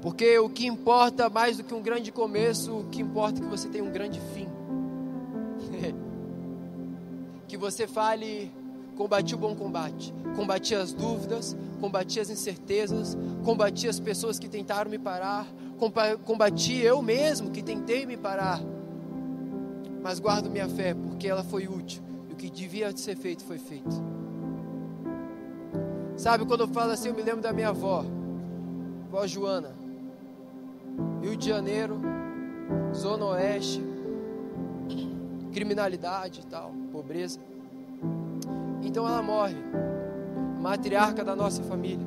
Porque 0.00 0.38
o 0.38 0.48
que 0.48 0.66
importa 0.66 1.28
mais 1.28 1.58
do 1.58 1.64
que 1.64 1.74
um 1.74 1.82
grande 1.82 2.10
começo, 2.10 2.74
o 2.74 2.84
que 2.84 3.02
importa 3.02 3.38
é 3.38 3.42
que 3.42 3.50
você 3.50 3.68
tenha 3.68 3.84
um 3.84 3.92
grande 3.92 4.18
fim. 4.32 4.48
que 7.46 7.58
você 7.58 7.86
fale, 7.86 8.50
combati 9.02 9.34
o 9.34 9.38
bom 9.38 9.54
combate, 9.54 10.14
combati 10.36 10.74
as 10.74 10.92
dúvidas, 10.92 11.56
combati 11.80 12.20
as 12.20 12.30
incertezas, 12.30 13.16
combati 13.44 13.88
as 13.88 13.98
pessoas 13.98 14.38
que 14.38 14.48
tentaram 14.48 14.90
me 14.90 14.98
parar, 14.98 15.46
combati 16.24 16.78
eu 16.78 17.02
mesmo 17.02 17.50
que 17.50 17.62
tentei 17.62 18.06
me 18.06 18.16
parar 18.16 18.60
mas 20.02 20.18
guardo 20.18 20.50
minha 20.50 20.68
fé 20.68 20.94
porque 20.94 21.28
ela 21.28 21.44
foi 21.44 21.68
útil 21.68 22.02
e 22.28 22.32
o 22.32 22.36
que 22.36 22.50
devia 22.50 22.94
ser 22.96 23.16
feito 23.16 23.44
foi 23.44 23.58
feito. 23.58 24.02
Sabe, 26.16 26.44
quando 26.44 26.62
eu 26.62 26.68
falo 26.68 26.90
assim, 26.90 27.08
eu 27.08 27.14
me 27.14 27.22
lembro 27.22 27.40
da 27.40 27.52
minha 27.52 27.68
avó, 27.68 28.04
avó 29.08 29.26
Joana, 29.26 29.70
Rio 31.22 31.36
de 31.36 31.48
Janeiro, 31.48 32.00
Zona 32.94 33.24
Oeste, 33.26 33.82
criminalidade 35.52 36.40
e 36.40 36.46
tal, 36.46 36.72
pobreza. 36.90 37.40
Então 38.82 39.06
ela 39.06 39.22
morre, 39.22 39.56
matriarca 40.60 41.24
da 41.24 41.36
nossa 41.36 41.62
família. 41.62 42.06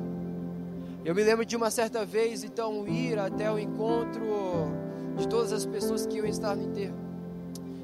Eu 1.04 1.14
me 1.14 1.22
lembro 1.22 1.44
de 1.44 1.56
uma 1.56 1.70
certa 1.70 2.04
vez, 2.04 2.44
então, 2.44 2.86
ir 2.86 3.18
até 3.18 3.50
o 3.50 3.58
encontro 3.58 4.26
de 5.16 5.26
todas 5.28 5.52
as 5.52 5.64
pessoas 5.64 6.06
que 6.06 6.16
iam 6.16 6.26
estar 6.26 6.54
no 6.54 6.64
enterro. 6.64 6.96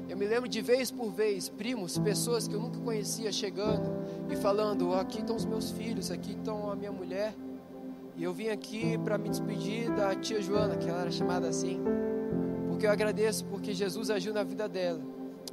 Eu 0.09 0.17
me 0.17 0.27
lembro 0.27 0.47
de 0.47 0.61
vez 0.61 0.91
por 0.91 1.09
vez, 1.09 1.49
primos, 1.49 1.97
pessoas 1.97 2.47
que 2.47 2.53
eu 2.53 2.59
nunca 2.59 2.79
conhecia 2.79 3.31
chegando 3.31 3.91
e 4.29 4.35
falando: 4.35 4.93
aqui 4.93 5.19
estão 5.19 5.35
os 5.35 5.45
meus 5.45 5.71
filhos, 5.71 6.11
aqui 6.11 6.33
estão 6.33 6.69
a 6.69 6.75
minha 6.75 6.91
mulher. 6.91 7.33
E 8.15 8.23
eu 8.23 8.31
vim 8.31 8.49
aqui 8.49 8.95
para 8.99 9.17
me 9.17 9.27
despedir 9.27 9.89
da 9.95 10.13
tia 10.13 10.39
Joana, 10.39 10.75
que 10.75 10.87
ela 10.87 11.01
era 11.01 11.11
chamada 11.11 11.47
assim, 11.47 11.81
porque 12.69 12.85
eu 12.85 12.91
agradeço 12.91 13.43
porque 13.45 13.73
Jesus 13.73 14.11
agiu 14.11 14.33
na 14.33 14.43
vida 14.43 14.69
dela. 14.69 14.99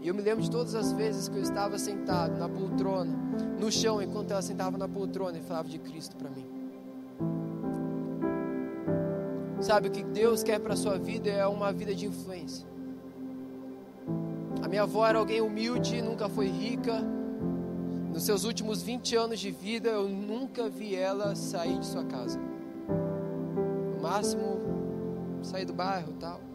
E 0.03 0.09
eu 0.09 0.15
me 0.15 0.23
lembro 0.23 0.43
de 0.43 0.51
todas 0.51 0.75
as 0.75 0.93
vezes 0.93 1.29
que 1.29 1.37
eu 1.37 1.43
estava 1.43 1.79
sentado 1.79 2.39
na 2.39 2.49
poltrona, 2.49 3.15
no 3.59 3.71
chão, 3.71 4.01
enquanto 4.01 4.31
ela 4.31 4.41
sentava 4.41 4.79
na 4.79 4.89
poltrona 4.89 5.37
e 5.37 5.43
falava 5.43 5.69
de 5.69 5.79
Cristo 5.79 6.17
para 6.17 6.31
mim. 6.31 6.47
Sabe, 9.61 9.89
o 9.89 9.91
que 9.91 10.03
Deus 10.03 10.43
quer 10.43 10.59
para 10.59 10.73
a 10.73 10.77
sua 10.77 10.99
vida 10.99 11.29
é 11.29 11.47
uma 11.47 11.71
vida 11.71 11.95
de 11.95 12.07
influência. 12.07 12.67
A 14.63 14.69
minha 14.69 14.83
avó 14.83 15.07
era 15.07 15.19
alguém 15.19 15.43
humilde, 15.43 16.01
nunca 16.01 16.31
foi 16.31 16.49
rica. 16.49 17.03
Nos 18.11 18.23
seus 18.23 18.45
últimos 18.45 18.83
20 18.83 19.17
anos 19.17 19.39
de 19.39 19.51
vida, 19.51 19.91
eu 19.91 20.09
nunca 20.09 20.69
vi 20.71 20.97
ela 20.97 21.35
sair 21.35 21.79
de 21.79 21.87
sua 21.87 22.05
casa. 22.05 22.41
No 23.95 24.01
máximo, 24.01 24.61
sair 25.43 25.67
do 25.67 25.75
bairro 25.75 26.15
tal. 26.19 26.50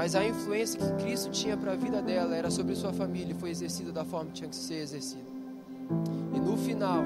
Mas 0.00 0.14
a 0.14 0.26
influência 0.26 0.80
que 0.80 1.04
Cristo 1.04 1.30
tinha 1.30 1.58
para 1.58 1.72
a 1.72 1.76
vida 1.76 2.00
dela 2.00 2.34
era 2.34 2.50
sobre 2.50 2.74
sua 2.74 2.90
família 2.90 3.32
e 3.32 3.38
foi 3.38 3.50
exercida 3.50 3.92
da 3.92 4.02
forma 4.02 4.30
que 4.30 4.36
tinha 4.36 4.48
que 4.48 4.56
ser 4.56 4.76
exercida. 4.76 5.26
E 6.34 6.40
no 6.40 6.56
final, 6.56 7.04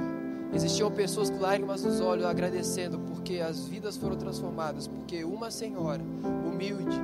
existiam 0.52 0.88
pessoas 0.92 1.28
com 1.28 1.40
lágrimas 1.40 1.82
nos 1.82 2.00
olhos 2.00 2.24
agradecendo 2.24 3.00
porque 3.00 3.40
as 3.40 3.66
vidas 3.66 3.96
foram 3.96 4.14
transformadas, 4.16 4.86
porque 4.86 5.24
uma 5.24 5.50
senhora 5.50 6.00
humilde 6.46 6.96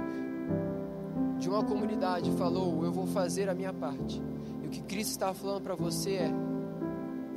de 1.40 1.48
uma 1.48 1.64
comunidade 1.64 2.30
falou: 2.38 2.84
Eu 2.84 2.92
vou 2.92 3.08
fazer 3.08 3.48
a 3.48 3.54
minha 3.54 3.72
parte. 3.72 4.22
E 4.62 4.68
o 4.68 4.70
que 4.70 4.82
Cristo 4.82 5.10
está 5.10 5.34
falando 5.34 5.60
para 5.60 5.74
você 5.74 6.12
é: 6.12 6.30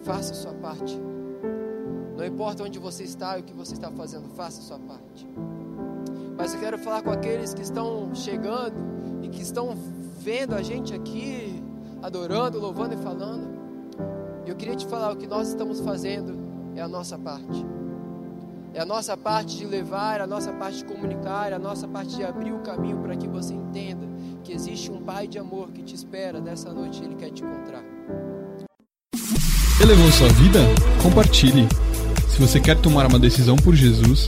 faça 0.04 0.32
a 0.32 0.36
sua 0.36 0.54
parte. 0.54 0.96
Não 2.16 2.24
importa 2.24 2.62
onde 2.62 2.78
você 2.78 3.04
está 3.04 3.36
e 3.36 3.42
o 3.42 3.44
que 3.44 3.54
você 3.54 3.74
está 3.74 3.90
fazendo, 3.90 4.30
faça 4.36 4.60
a 4.60 4.64
sua 4.64 4.78
parte. 4.78 5.28
Mas 6.38 6.54
eu 6.54 6.60
quero 6.60 6.78
falar 6.78 7.02
com 7.02 7.12
aqueles 7.12 7.54
que 7.54 7.62
estão 7.62 8.14
chegando 8.14 8.76
e 9.22 9.30
que 9.30 9.42
estão 9.42 9.78
vendo 10.20 10.56
a 10.56 10.62
gente 10.62 10.94
aqui, 10.94 11.64
adorando, 12.02 12.60
louvando 12.60 12.94
e 12.96 12.98
falando. 12.98 13.48
E 14.46 14.50
eu 14.50 14.56
queria 14.56 14.76
te 14.76 14.86
falar: 14.86 15.12
o 15.12 15.16
que 15.16 15.28
nós 15.28 15.50
estamos 15.50 15.80
fazendo 15.80 16.38
é 16.76 16.82
a 16.82 16.88
nossa 16.88 17.18
parte. 17.18 17.66
É 18.74 18.82
a 18.82 18.86
nossa 18.86 19.16
parte 19.16 19.58
de 19.58 19.66
levar, 19.68 20.20
a 20.20 20.26
nossa 20.26 20.52
parte 20.52 20.78
de 20.78 20.86
comunicar, 20.86 21.54
a 21.54 21.60
nossa 21.60 21.88
parte 21.88 22.16
de 22.16 22.24
abrir 22.24 22.52
o 22.52 22.60
caminho 22.60 22.98
para 22.98 23.16
que 23.16 23.28
você 23.28 23.54
entenda 23.54 24.08
que 24.44 24.52
existe 24.52 24.92
um 24.92 25.00
Pai 25.04 25.28
de 25.28 25.38
amor 25.38 25.70
que 25.70 25.84
te 25.84 25.94
espera 25.94 26.42
nessa 26.42 26.74
noite 26.74 27.02
e 27.02 27.06
Ele 27.06 27.16
quer 27.16 27.30
te 27.30 27.44
encontrar. 27.44 27.84
Elevou 29.80 30.12
sua 30.12 30.30
vida? 30.30 30.60
Compartilhe. 31.04 31.68
Se 32.30 32.40
você 32.42 32.60
quer 32.60 32.80
tomar 32.82 33.06
uma 33.06 33.20
decisão 33.20 33.56
por 33.56 33.76
Jesus, 33.76 34.28